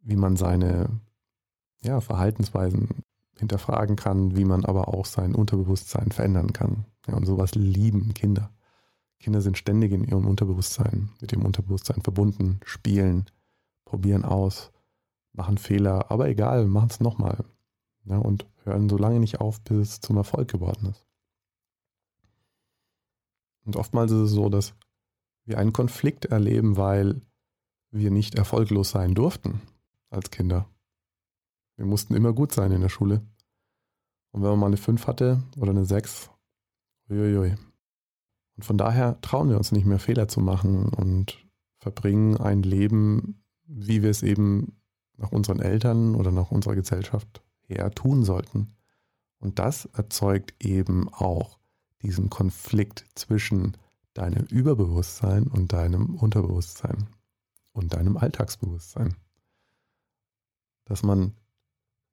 Wie 0.00 0.16
man 0.16 0.36
seine 0.36 1.00
ja, 1.82 2.00
Verhaltensweisen 2.00 2.88
hinterfragen 3.38 3.96
kann, 3.96 4.36
wie 4.36 4.44
man 4.44 4.64
aber 4.64 4.88
auch 4.88 5.04
sein 5.04 5.34
Unterbewusstsein 5.34 6.10
verändern 6.10 6.52
kann. 6.52 6.86
Ja, 7.06 7.14
und 7.14 7.26
sowas 7.26 7.54
lieben 7.54 8.14
Kinder. 8.14 8.50
Kinder 9.18 9.40
sind 9.40 9.58
ständig 9.58 9.92
in 9.92 10.04
ihrem 10.04 10.26
Unterbewusstsein, 10.26 11.10
mit 11.20 11.32
dem 11.32 11.44
Unterbewusstsein 11.44 12.02
verbunden, 12.02 12.60
spielen, 12.64 13.26
probieren 13.86 14.26
aus, 14.26 14.70
machen 15.32 15.56
Fehler, 15.56 16.10
aber 16.10 16.28
egal, 16.28 16.66
machen 16.66 16.90
es 16.90 17.00
nochmal. 17.00 17.44
Ja, 18.04 18.18
und 18.18 18.46
hören 18.64 18.88
so 18.90 18.98
lange 18.98 19.18
nicht 19.18 19.40
auf, 19.40 19.60
bis 19.62 19.88
es 19.88 20.00
zum 20.00 20.16
Erfolg 20.16 20.48
geworden 20.48 20.90
ist. 20.90 21.06
Und 23.64 23.76
oftmals 23.76 24.12
ist 24.12 24.18
es 24.18 24.30
so, 24.30 24.48
dass 24.48 24.74
wir 25.44 25.58
einen 25.58 25.72
Konflikt 25.72 26.26
erleben, 26.26 26.76
weil 26.76 27.22
wir 27.90 28.10
nicht 28.10 28.34
erfolglos 28.34 28.90
sein 28.90 29.14
durften 29.14 29.60
als 30.10 30.30
Kinder. 30.30 30.68
Wir 31.76 31.86
mussten 31.86 32.14
immer 32.14 32.32
gut 32.32 32.52
sein 32.52 32.72
in 32.72 32.80
der 32.80 32.88
Schule. 32.88 33.26
Und 34.32 34.42
wenn 34.42 34.50
man 34.50 34.58
mal 34.58 34.66
eine 34.66 34.76
5 34.76 35.06
hatte 35.06 35.42
oder 35.56 35.70
eine 35.70 35.84
6, 35.84 36.30
uiuiui. 37.08 37.54
Und 38.56 38.64
von 38.64 38.78
daher 38.78 39.20
trauen 39.20 39.50
wir 39.50 39.56
uns 39.56 39.72
nicht 39.72 39.86
mehr 39.86 39.98
Fehler 39.98 40.28
zu 40.28 40.40
machen 40.40 40.88
und 40.88 41.44
verbringen 41.78 42.36
ein 42.36 42.62
Leben, 42.62 43.44
wie 43.66 44.02
wir 44.02 44.10
es 44.10 44.22
eben 44.22 44.80
nach 45.16 45.32
unseren 45.32 45.60
Eltern 45.60 46.14
oder 46.14 46.30
nach 46.30 46.50
unserer 46.50 46.74
Gesellschaft 46.74 47.42
her 47.62 47.90
tun 47.90 48.24
sollten. 48.24 48.76
Und 49.38 49.58
das 49.58 49.86
erzeugt 49.86 50.54
eben 50.64 51.08
auch 51.12 51.58
diesen 52.02 52.30
Konflikt 52.30 53.06
zwischen 53.14 53.76
deinem 54.14 54.44
Überbewusstsein 54.44 55.46
und 55.46 55.72
deinem 55.72 56.14
Unterbewusstsein 56.14 57.08
und 57.72 57.92
deinem 57.92 58.16
Alltagsbewusstsein. 58.16 59.16
Dass 60.84 61.02
man 61.02 61.34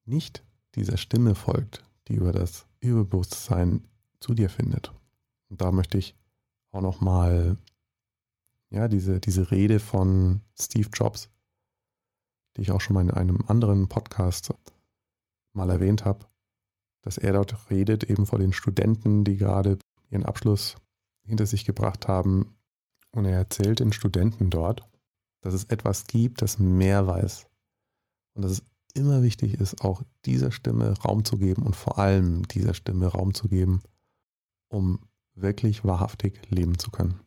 nicht 0.05 0.43
dieser 0.75 0.97
Stimme 0.97 1.35
folgt, 1.35 1.85
die 2.07 2.15
über 2.15 2.31
das 2.31 2.65
Überbewusstsein 2.81 3.87
zu 4.19 4.33
dir 4.33 4.49
findet. 4.49 4.93
Und 5.49 5.61
da 5.61 5.71
möchte 5.71 5.97
ich 5.97 6.15
auch 6.71 6.81
nochmal 6.81 7.57
ja, 8.69 8.87
diese, 8.87 9.19
diese 9.19 9.51
Rede 9.51 9.79
von 9.79 10.41
Steve 10.59 10.89
Jobs, 10.91 11.29
die 12.55 12.61
ich 12.61 12.71
auch 12.71 12.81
schon 12.81 12.93
mal 12.93 13.01
in 13.01 13.11
einem 13.11 13.39
anderen 13.47 13.87
Podcast 13.87 14.53
mal 15.53 15.69
erwähnt 15.69 16.05
habe, 16.05 16.25
dass 17.01 17.17
er 17.17 17.33
dort 17.33 17.69
redet, 17.69 18.03
eben 18.03 18.25
vor 18.25 18.39
den 18.39 18.53
Studenten, 18.53 19.23
die 19.23 19.37
gerade 19.37 19.77
ihren 20.09 20.25
Abschluss 20.25 20.75
hinter 21.23 21.45
sich 21.45 21.65
gebracht 21.65 22.07
haben. 22.07 22.55
Und 23.11 23.25
er 23.25 23.37
erzählt 23.37 23.79
den 23.79 23.93
Studenten 23.93 24.49
dort, 24.49 24.87
dass 25.41 25.53
es 25.53 25.65
etwas 25.65 26.07
gibt, 26.07 26.41
das 26.41 26.57
mehr 26.57 27.05
weiß. 27.05 27.47
Und 28.33 28.43
dass 28.43 28.51
es 28.53 28.63
immer 28.93 29.21
wichtig 29.21 29.55
ist, 29.55 29.81
auch 29.81 30.03
dieser 30.25 30.51
Stimme 30.51 30.97
Raum 30.99 31.25
zu 31.25 31.37
geben 31.37 31.63
und 31.63 31.75
vor 31.75 31.99
allem 31.99 32.47
dieser 32.47 32.73
Stimme 32.73 33.07
Raum 33.07 33.33
zu 33.33 33.47
geben, 33.47 33.81
um 34.69 34.99
wirklich 35.35 35.83
wahrhaftig 35.83 36.39
leben 36.49 36.77
zu 36.77 36.91
können 36.91 37.19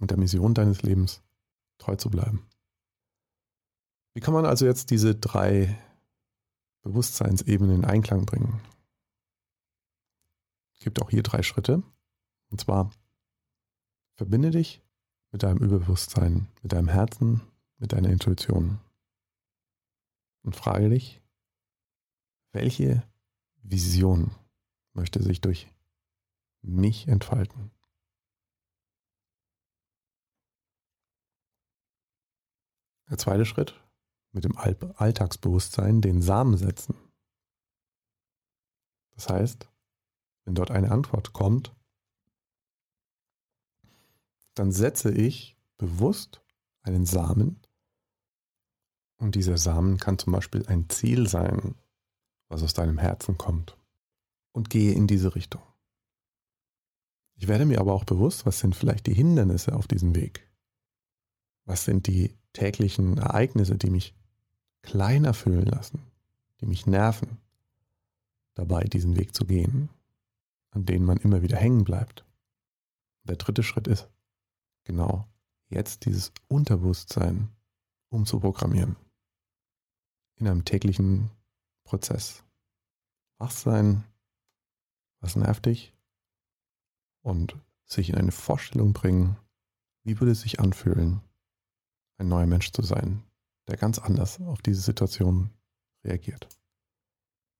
und 0.00 0.10
der 0.10 0.18
Mission 0.18 0.54
deines 0.54 0.82
Lebens 0.82 1.22
treu 1.78 1.96
zu 1.96 2.10
bleiben. 2.10 2.46
Wie 4.14 4.20
kann 4.20 4.34
man 4.34 4.44
also 4.44 4.66
jetzt 4.66 4.90
diese 4.90 5.14
drei 5.14 5.78
Bewusstseinsebenen 6.82 7.76
in 7.76 7.84
Einklang 7.84 8.26
bringen? 8.26 8.60
Es 10.74 10.80
gibt 10.80 11.00
auch 11.00 11.10
hier 11.10 11.22
drei 11.22 11.42
Schritte. 11.42 11.82
Und 12.50 12.60
zwar 12.60 12.90
verbinde 14.16 14.50
dich 14.50 14.82
mit 15.30 15.42
deinem 15.42 15.58
Überbewusstsein, 15.58 16.48
mit 16.62 16.72
deinem 16.72 16.88
Herzen, 16.88 17.40
mit 17.78 17.92
deiner 17.92 18.10
Intuition 18.10 18.78
und 20.42 20.56
frage 20.56 20.90
dich, 20.90 21.22
welche 22.52 23.02
Vision 23.62 24.30
möchte 24.92 25.22
sich 25.22 25.40
durch 25.40 25.68
mich 26.60 27.08
entfalten? 27.08 27.70
Der 33.08 33.18
zweite 33.18 33.44
Schritt, 33.44 33.81
mit 34.32 34.44
dem 34.44 34.56
Alltagsbewusstsein 34.56 36.00
den 36.00 36.22
Samen 36.22 36.56
setzen. 36.56 36.94
Das 39.14 39.28
heißt, 39.28 39.68
wenn 40.44 40.54
dort 40.54 40.70
eine 40.70 40.90
Antwort 40.90 41.32
kommt, 41.32 41.74
dann 44.54 44.72
setze 44.72 45.12
ich 45.12 45.56
bewusst 45.78 46.42
einen 46.82 47.06
Samen 47.06 47.60
und 49.22 49.36
dieser 49.36 49.56
Samen 49.56 49.98
kann 49.98 50.18
zum 50.18 50.32
Beispiel 50.32 50.66
ein 50.66 50.88
Ziel 50.88 51.28
sein, 51.28 51.76
was 52.48 52.64
aus 52.64 52.74
deinem 52.74 52.98
Herzen 52.98 53.38
kommt. 53.38 53.78
Und 54.50 54.68
gehe 54.68 54.92
in 54.92 55.06
diese 55.06 55.36
Richtung. 55.36 55.62
Ich 57.36 57.46
werde 57.48 57.64
mir 57.64 57.80
aber 57.80 57.94
auch 57.94 58.04
bewusst, 58.04 58.44
was 58.44 58.58
sind 58.58 58.74
vielleicht 58.74 59.06
die 59.06 59.14
Hindernisse 59.14 59.74
auf 59.74 59.86
diesem 59.86 60.16
Weg? 60.16 60.50
Was 61.64 61.84
sind 61.84 62.08
die 62.08 62.36
täglichen 62.52 63.16
Ereignisse, 63.16 63.78
die 63.78 63.90
mich 63.90 64.14
kleiner 64.82 65.34
fühlen 65.34 65.66
lassen, 65.66 66.02
die 66.60 66.66
mich 66.66 66.86
nerven, 66.86 67.38
dabei 68.54 68.84
diesen 68.84 69.16
Weg 69.16 69.34
zu 69.34 69.44
gehen, 69.44 69.88
an 70.70 70.84
denen 70.84 71.04
man 71.04 71.18
immer 71.18 71.42
wieder 71.42 71.56
hängen 71.56 71.84
bleibt? 71.84 72.24
Der 73.24 73.36
dritte 73.36 73.62
Schritt 73.62 73.86
ist, 73.86 74.08
genau 74.84 75.26
jetzt 75.68 76.04
dieses 76.04 76.32
Unterbewusstsein 76.48 77.48
umzuprogrammieren 78.10 78.96
in 80.36 80.46
einem 80.46 80.64
täglichen 80.64 81.30
Prozess. 81.84 82.44
Wach 83.38 83.50
sein, 83.50 84.04
was 85.20 85.36
nervt 85.36 85.66
dich 85.66 85.94
und 87.22 87.56
sich 87.84 88.10
in 88.10 88.16
eine 88.16 88.32
Vorstellung 88.32 88.92
bringen, 88.92 89.36
wie 90.04 90.18
würde 90.20 90.32
es 90.32 90.40
sich 90.40 90.60
anfühlen, 90.60 91.20
ein 92.18 92.28
neuer 92.28 92.46
Mensch 92.46 92.72
zu 92.72 92.82
sein, 92.82 93.22
der 93.68 93.76
ganz 93.76 93.98
anders 93.98 94.40
auf 94.40 94.62
diese 94.62 94.80
Situation 94.80 95.50
reagiert. 96.04 96.48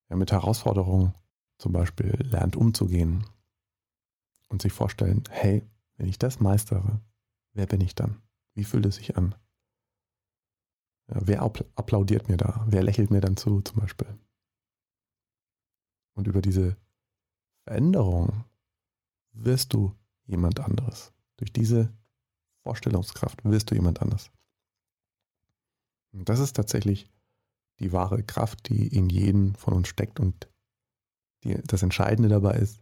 Der 0.09 0.17
mit 0.17 0.31
Herausforderungen 0.31 1.13
zum 1.57 1.71
Beispiel 1.71 2.11
lernt 2.19 2.55
umzugehen 2.55 3.25
und 4.49 4.61
sich 4.61 4.73
vorstellen, 4.73 5.23
hey, 5.29 5.63
wenn 5.95 6.07
ich 6.07 6.19
das 6.19 6.39
meistere, 6.39 7.01
wer 7.53 7.65
bin 7.65 7.81
ich 7.81 7.95
dann? 7.95 8.21
Wie 8.53 8.63
fühlt 8.63 8.85
es 8.85 8.95
sich 8.95 9.17
an? 9.17 9.35
Ja, 11.07 11.19
wer 11.21 11.41
applaudiert 11.41 12.29
mir 12.29 12.37
da? 12.37 12.65
Wer 12.67 12.83
lächelt 12.83 13.11
mir 13.11 13.21
dann 13.21 13.37
zu 13.37 13.61
zum 13.61 13.79
Beispiel? 13.79 14.07
Und 16.15 16.27
über 16.27 16.41
diese 16.41 16.77
Veränderung 17.63 18.45
wirst 19.31 19.73
du 19.73 19.95
jemand 20.25 20.59
anderes. 20.59 21.13
Durch 21.37 21.51
diese 21.51 21.91
Vorstellungskraft 22.63 23.43
wirst 23.43 23.71
du 23.71 23.75
jemand 23.75 24.01
anderes. 24.01 24.31
Und 26.13 26.29
das 26.29 26.39
ist 26.39 26.53
tatsächlich 26.53 27.09
die 27.79 27.91
wahre 27.91 28.23
Kraft, 28.23 28.69
die 28.69 28.87
in 28.87 29.09
jedem 29.09 29.55
von 29.55 29.73
uns 29.73 29.87
steckt. 29.87 30.19
Und 30.19 30.47
die, 31.43 31.55
das 31.65 31.83
Entscheidende 31.83 32.29
dabei 32.29 32.55
ist, 32.55 32.81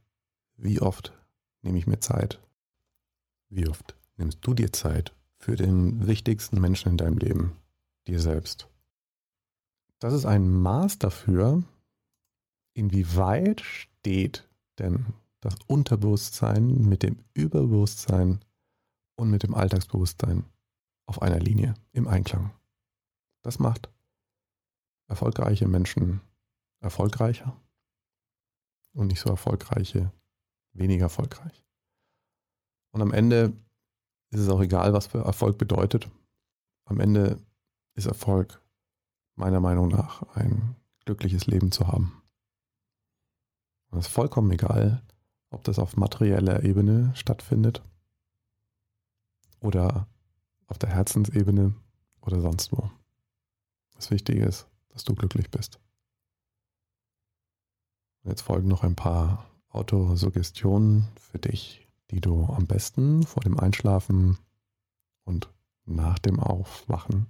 wie 0.57 0.81
oft 0.81 1.13
nehme 1.61 1.77
ich 1.79 1.87
mir 1.87 1.99
Zeit? 1.99 2.39
Wie 3.49 3.67
oft 3.67 3.95
nimmst 4.17 4.39
du 4.41 4.53
dir 4.53 4.71
Zeit 4.71 5.13
für 5.39 5.55
den 5.55 6.07
wichtigsten 6.07 6.59
Menschen 6.61 6.89
in 6.89 6.97
deinem 6.97 7.17
Leben? 7.17 7.55
dir 8.07 8.19
selbst. 8.19 8.67
Das 9.99 10.13
ist 10.13 10.25
ein 10.25 10.49
Maß 10.49 10.99
dafür, 10.99 11.63
inwieweit 12.73 13.61
steht 13.61 14.47
denn 14.79 15.05
das 15.41 15.55
Unterbewusstsein 15.67 16.87
mit 16.87 17.03
dem 17.03 17.19
Überbewusstsein 17.33 18.39
und 19.15 19.29
mit 19.29 19.43
dem 19.43 19.53
Alltagsbewusstsein 19.53 20.45
auf 21.05 21.21
einer 21.21 21.39
Linie 21.39 21.75
im 21.93 22.07
Einklang. 22.07 22.51
Das 23.41 23.59
macht 23.59 23.89
erfolgreiche 25.07 25.67
Menschen 25.67 26.21
erfolgreicher 26.79 27.55
und 28.93 29.07
nicht 29.07 29.19
so 29.19 29.29
erfolgreiche 29.29 30.11
weniger 30.73 31.03
erfolgreich. 31.05 31.65
Und 32.91 33.01
am 33.01 33.11
Ende 33.11 33.53
ist 34.29 34.39
es 34.39 34.49
auch 34.49 34.61
egal, 34.61 34.93
was 34.93 35.07
für 35.07 35.19
Erfolg 35.19 35.57
bedeutet. 35.57 36.09
Am 36.85 36.99
Ende 36.99 37.39
ist 37.93 38.05
Erfolg 38.05 38.61
meiner 39.35 39.59
Meinung 39.59 39.89
nach 39.89 40.23
ein 40.35 40.75
glückliches 41.05 41.47
Leben 41.47 41.71
zu 41.71 41.87
haben. 41.87 42.21
Und 43.89 43.99
es 43.99 44.07
ist 44.07 44.13
vollkommen 44.13 44.51
egal, 44.51 45.01
ob 45.49 45.63
das 45.63 45.79
auf 45.79 45.97
materieller 45.97 46.63
Ebene 46.63 47.13
stattfindet 47.15 47.81
oder 49.59 50.07
auf 50.67 50.77
der 50.77 50.89
Herzensebene 50.89 51.75
oder 52.21 52.39
sonst 52.39 52.71
wo. 52.71 52.89
Das 54.01 54.09
Wichtige 54.09 54.43
ist, 54.45 54.67
dass 54.89 55.03
du 55.03 55.13
glücklich 55.13 55.51
bist. 55.51 55.79
Jetzt 58.23 58.41
folgen 58.41 58.67
noch 58.67 58.83
ein 58.83 58.95
paar 58.95 59.47
Autosuggestionen 59.69 61.07
für 61.19 61.37
dich, 61.37 61.87
die 62.09 62.19
du 62.19 62.45
am 62.45 62.65
besten 62.65 63.21
vor 63.21 63.43
dem 63.43 63.59
Einschlafen 63.59 64.39
und 65.23 65.53
nach 65.85 66.17
dem 66.17 66.39
Aufwachen, 66.39 67.27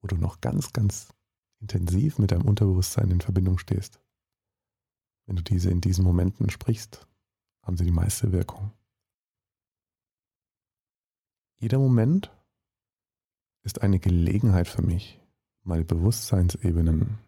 wo 0.00 0.06
du 0.06 0.16
noch 0.16 0.40
ganz, 0.40 0.72
ganz 0.72 1.12
intensiv 1.58 2.20
mit 2.20 2.30
deinem 2.30 2.46
Unterbewusstsein 2.46 3.10
in 3.10 3.20
Verbindung 3.20 3.58
stehst. 3.58 3.98
Wenn 5.26 5.34
du 5.34 5.42
diese 5.42 5.68
in 5.68 5.80
diesen 5.80 6.04
Momenten 6.04 6.48
sprichst, 6.48 7.08
haben 7.62 7.76
sie 7.76 7.84
die 7.84 7.90
meiste 7.90 8.30
Wirkung. 8.30 8.70
Jeder 11.56 11.80
Moment 11.80 12.30
ist 13.62 13.82
eine 13.82 13.98
Gelegenheit 13.98 14.68
für 14.68 14.82
mich, 14.82 15.20
meine 15.64 15.84
Bewusstseinsebenen 15.84 17.18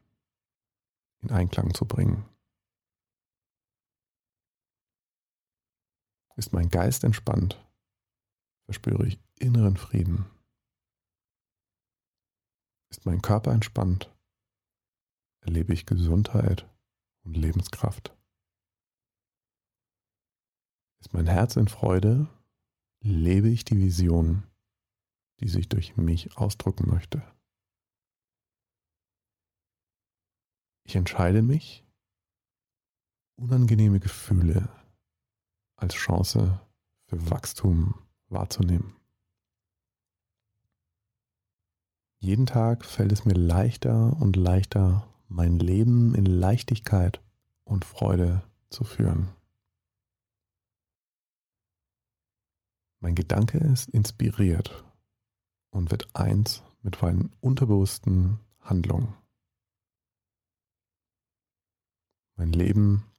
in 1.20 1.30
Einklang 1.30 1.74
zu 1.74 1.86
bringen. 1.86 2.24
Ist 6.36 6.52
mein 6.52 6.68
Geist 6.68 7.02
entspannt, 7.02 7.66
verspüre 8.66 9.06
ich 9.06 9.18
inneren 9.38 9.78
Frieden. 9.78 10.26
Ist 12.90 13.06
mein 13.06 13.22
Körper 13.22 13.52
entspannt, 13.52 14.14
erlebe 15.40 15.72
ich 15.72 15.86
Gesundheit 15.86 16.68
und 17.24 17.36
Lebenskraft. 17.36 18.14
Ist 21.00 21.14
mein 21.14 21.26
Herz 21.26 21.56
in 21.56 21.68
Freude, 21.68 22.28
lebe 23.00 23.48
ich 23.48 23.64
die 23.64 23.78
Vision, 23.78 24.42
die 25.40 25.48
sich 25.48 25.68
durch 25.68 25.96
mich 25.96 26.36
ausdrücken 26.36 26.88
möchte. 26.90 27.22
Ich 30.88 30.94
entscheide 30.94 31.42
mich, 31.42 31.84
unangenehme 33.34 33.98
Gefühle 33.98 34.68
als 35.74 35.94
Chance 35.94 36.60
für 37.06 37.28
Wachstum 37.28 37.96
wahrzunehmen. 38.28 38.94
Jeden 42.20 42.46
Tag 42.46 42.84
fällt 42.84 43.10
es 43.10 43.24
mir 43.24 43.34
leichter 43.34 44.16
und 44.20 44.36
leichter, 44.36 45.12
mein 45.26 45.58
Leben 45.58 46.14
in 46.14 46.24
Leichtigkeit 46.24 47.20
und 47.64 47.84
Freude 47.84 48.44
zu 48.70 48.84
führen. 48.84 49.30
Mein 53.00 53.16
Gedanke 53.16 53.58
ist 53.58 53.88
inspiriert 53.90 54.84
und 55.70 55.90
wird 55.90 56.14
eins 56.14 56.62
mit 56.82 57.02
meinen 57.02 57.32
unterbewussten 57.40 58.38
Handlungen. 58.60 59.25
Mein 62.38 62.52
Leben 62.52 63.10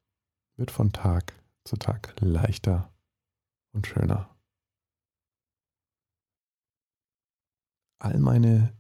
wird 0.58 0.70
von 0.70 0.94
Tag 0.94 1.34
zu 1.64 1.76
Tag 1.76 2.14
leichter 2.20 2.94
und 3.74 3.88
schöner. 3.88 4.36
All 8.00 8.20
meine 8.20 8.78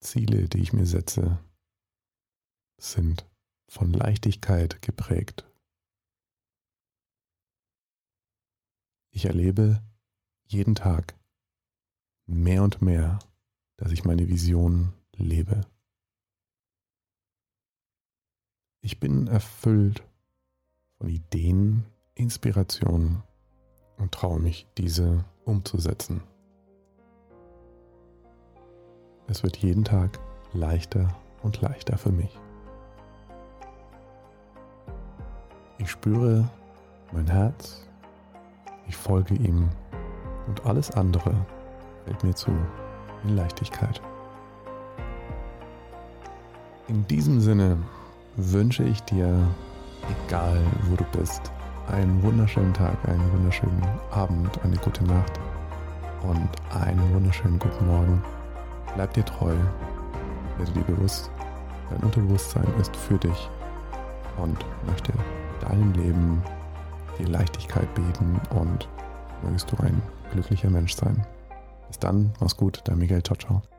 Ziele, 0.00 0.48
die 0.48 0.58
ich 0.58 0.72
mir 0.72 0.86
setze, 0.86 1.38
sind 2.78 3.28
von 3.68 3.92
Leichtigkeit 3.92 4.80
geprägt. 4.80 5.44
Ich 9.10 9.26
erlebe 9.26 9.82
jeden 10.46 10.74
Tag 10.74 11.18
mehr 12.26 12.62
und 12.62 12.80
mehr, 12.80 13.18
dass 13.76 13.92
ich 13.92 14.04
meine 14.04 14.28
Vision 14.28 14.94
lebe. 15.16 15.66
Ich 18.86 19.00
bin 19.00 19.28
erfüllt 19.28 20.04
von 20.98 21.08
Ideen, 21.08 21.86
Inspirationen 22.14 23.22
und 23.96 24.12
traue 24.12 24.38
mich, 24.38 24.68
diese 24.76 25.24
umzusetzen. 25.46 26.22
Es 29.26 29.42
wird 29.42 29.56
jeden 29.56 29.84
Tag 29.84 30.20
leichter 30.52 31.08
und 31.42 31.62
leichter 31.62 31.96
für 31.96 32.12
mich. 32.12 32.38
Ich 35.78 35.90
spüre 35.90 36.46
mein 37.10 37.26
Herz, 37.26 37.88
ich 38.86 38.98
folge 38.98 39.32
ihm 39.32 39.70
und 40.46 40.66
alles 40.66 40.90
andere 40.90 41.34
fällt 42.04 42.22
mir 42.22 42.34
zu 42.34 42.50
in 43.22 43.34
Leichtigkeit. 43.34 44.02
In 46.86 47.06
diesem 47.06 47.40
Sinne 47.40 47.78
wünsche 48.36 48.84
ich 48.84 49.00
dir, 49.02 49.36
egal 50.26 50.58
wo 50.88 50.96
du 50.96 51.04
bist, 51.16 51.52
einen 51.88 52.22
wunderschönen 52.22 52.72
Tag, 52.72 52.96
einen 53.08 53.32
wunderschönen 53.32 53.82
Abend, 54.10 54.50
eine 54.64 54.76
gute 54.76 55.04
Nacht 55.04 55.38
und 56.22 56.48
einen 56.74 57.14
wunderschönen 57.14 57.58
guten 57.58 57.86
Morgen. 57.86 58.22
Bleib 58.94 59.12
dir 59.14 59.24
treu, 59.24 59.54
werde 60.58 60.72
dir 60.72 60.84
bewusst, 60.84 61.30
dein 61.90 62.00
Unterbewusstsein 62.00 62.66
ist 62.80 62.96
für 62.96 63.18
dich 63.18 63.48
und 64.36 64.64
möchte 64.86 65.12
deinem 65.60 65.92
Leben 65.92 66.42
die 67.18 67.24
Leichtigkeit 67.24 67.92
bieten 67.94 68.40
und 68.50 68.88
mögest 69.42 69.70
du 69.70 69.76
ein 69.82 70.00
glücklicher 70.32 70.70
Mensch 70.70 70.94
sein. 70.94 71.24
Bis 71.88 71.98
dann, 71.98 72.32
mach's 72.40 72.56
gut, 72.56 72.80
dein 72.84 72.98
Miguel, 72.98 73.22
ciao, 73.22 73.36
ciao. 73.36 73.73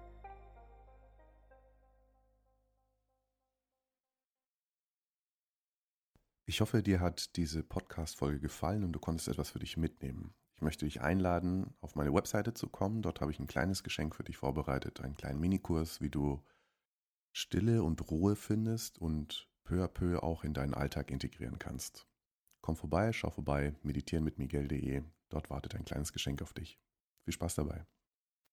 Ich 6.48 6.62
hoffe, 6.62 6.84
dir 6.84 7.00
hat 7.00 7.36
diese 7.38 7.64
Podcast-Folge 7.64 8.40
gefallen 8.40 8.84
und 8.84 8.92
du 8.94 9.00
konntest 9.00 9.28
etwas 9.28 9.50
für 9.50 9.58
dich 9.58 9.78
mitnehmen. 9.78 10.36
Ich 10.56 10.62
möchte 10.62 10.86
dich 10.86 11.02
einladen, 11.02 11.74
auf 11.82 11.96
meine 11.96 12.14
Webseite 12.14 12.54
zu 12.54 12.70
kommen. 12.70 13.02
Dort 13.02 13.20
habe 13.20 13.32
ich 13.32 13.40
ein 13.40 13.48
kleines 13.48 13.84
Geschenk 13.84 14.16
für 14.16 14.24
dich 14.24 14.38
vorbereitet, 14.38 15.02
einen 15.02 15.18
kleinen 15.18 15.40
Minikurs, 15.40 16.02
wie 16.02 16.12
du 16.12 16.44
Stille 17.34 17.84
und 17.84 18.10
Ruhe 18.12 18.36
findest 18.36 19.00
und 19.00 19.50
peu 19.64 19.84
à 19.84 19.88
peu 19.88 20.22
auch 20.22 20.44
in 20.44 20.54
deinen 20.54 20.76
Alltag 20.76 21.10
integrieren 21.10 21.58
kannst. 21.58 22.08
Komm 22.62 22.76
vorbei, 22.76 23.12
schau 23.12 23.32
vorbei, 23.32 23.76
meditieren 23.82 24.24
mit 24.24 24.38
Miguel.de. 24.38 25.04
Dort 25.30 25.50
wartet 25.50 25.76
ein 25.76 25.84
kleines 25.84 26.14
Geschenk 26.14 26.42
auf 26.44 26.54
dich. 26.54 26.80
Viel 27.24 27.34
Spaß 27.34 27.56
dabei. 27.56 27.86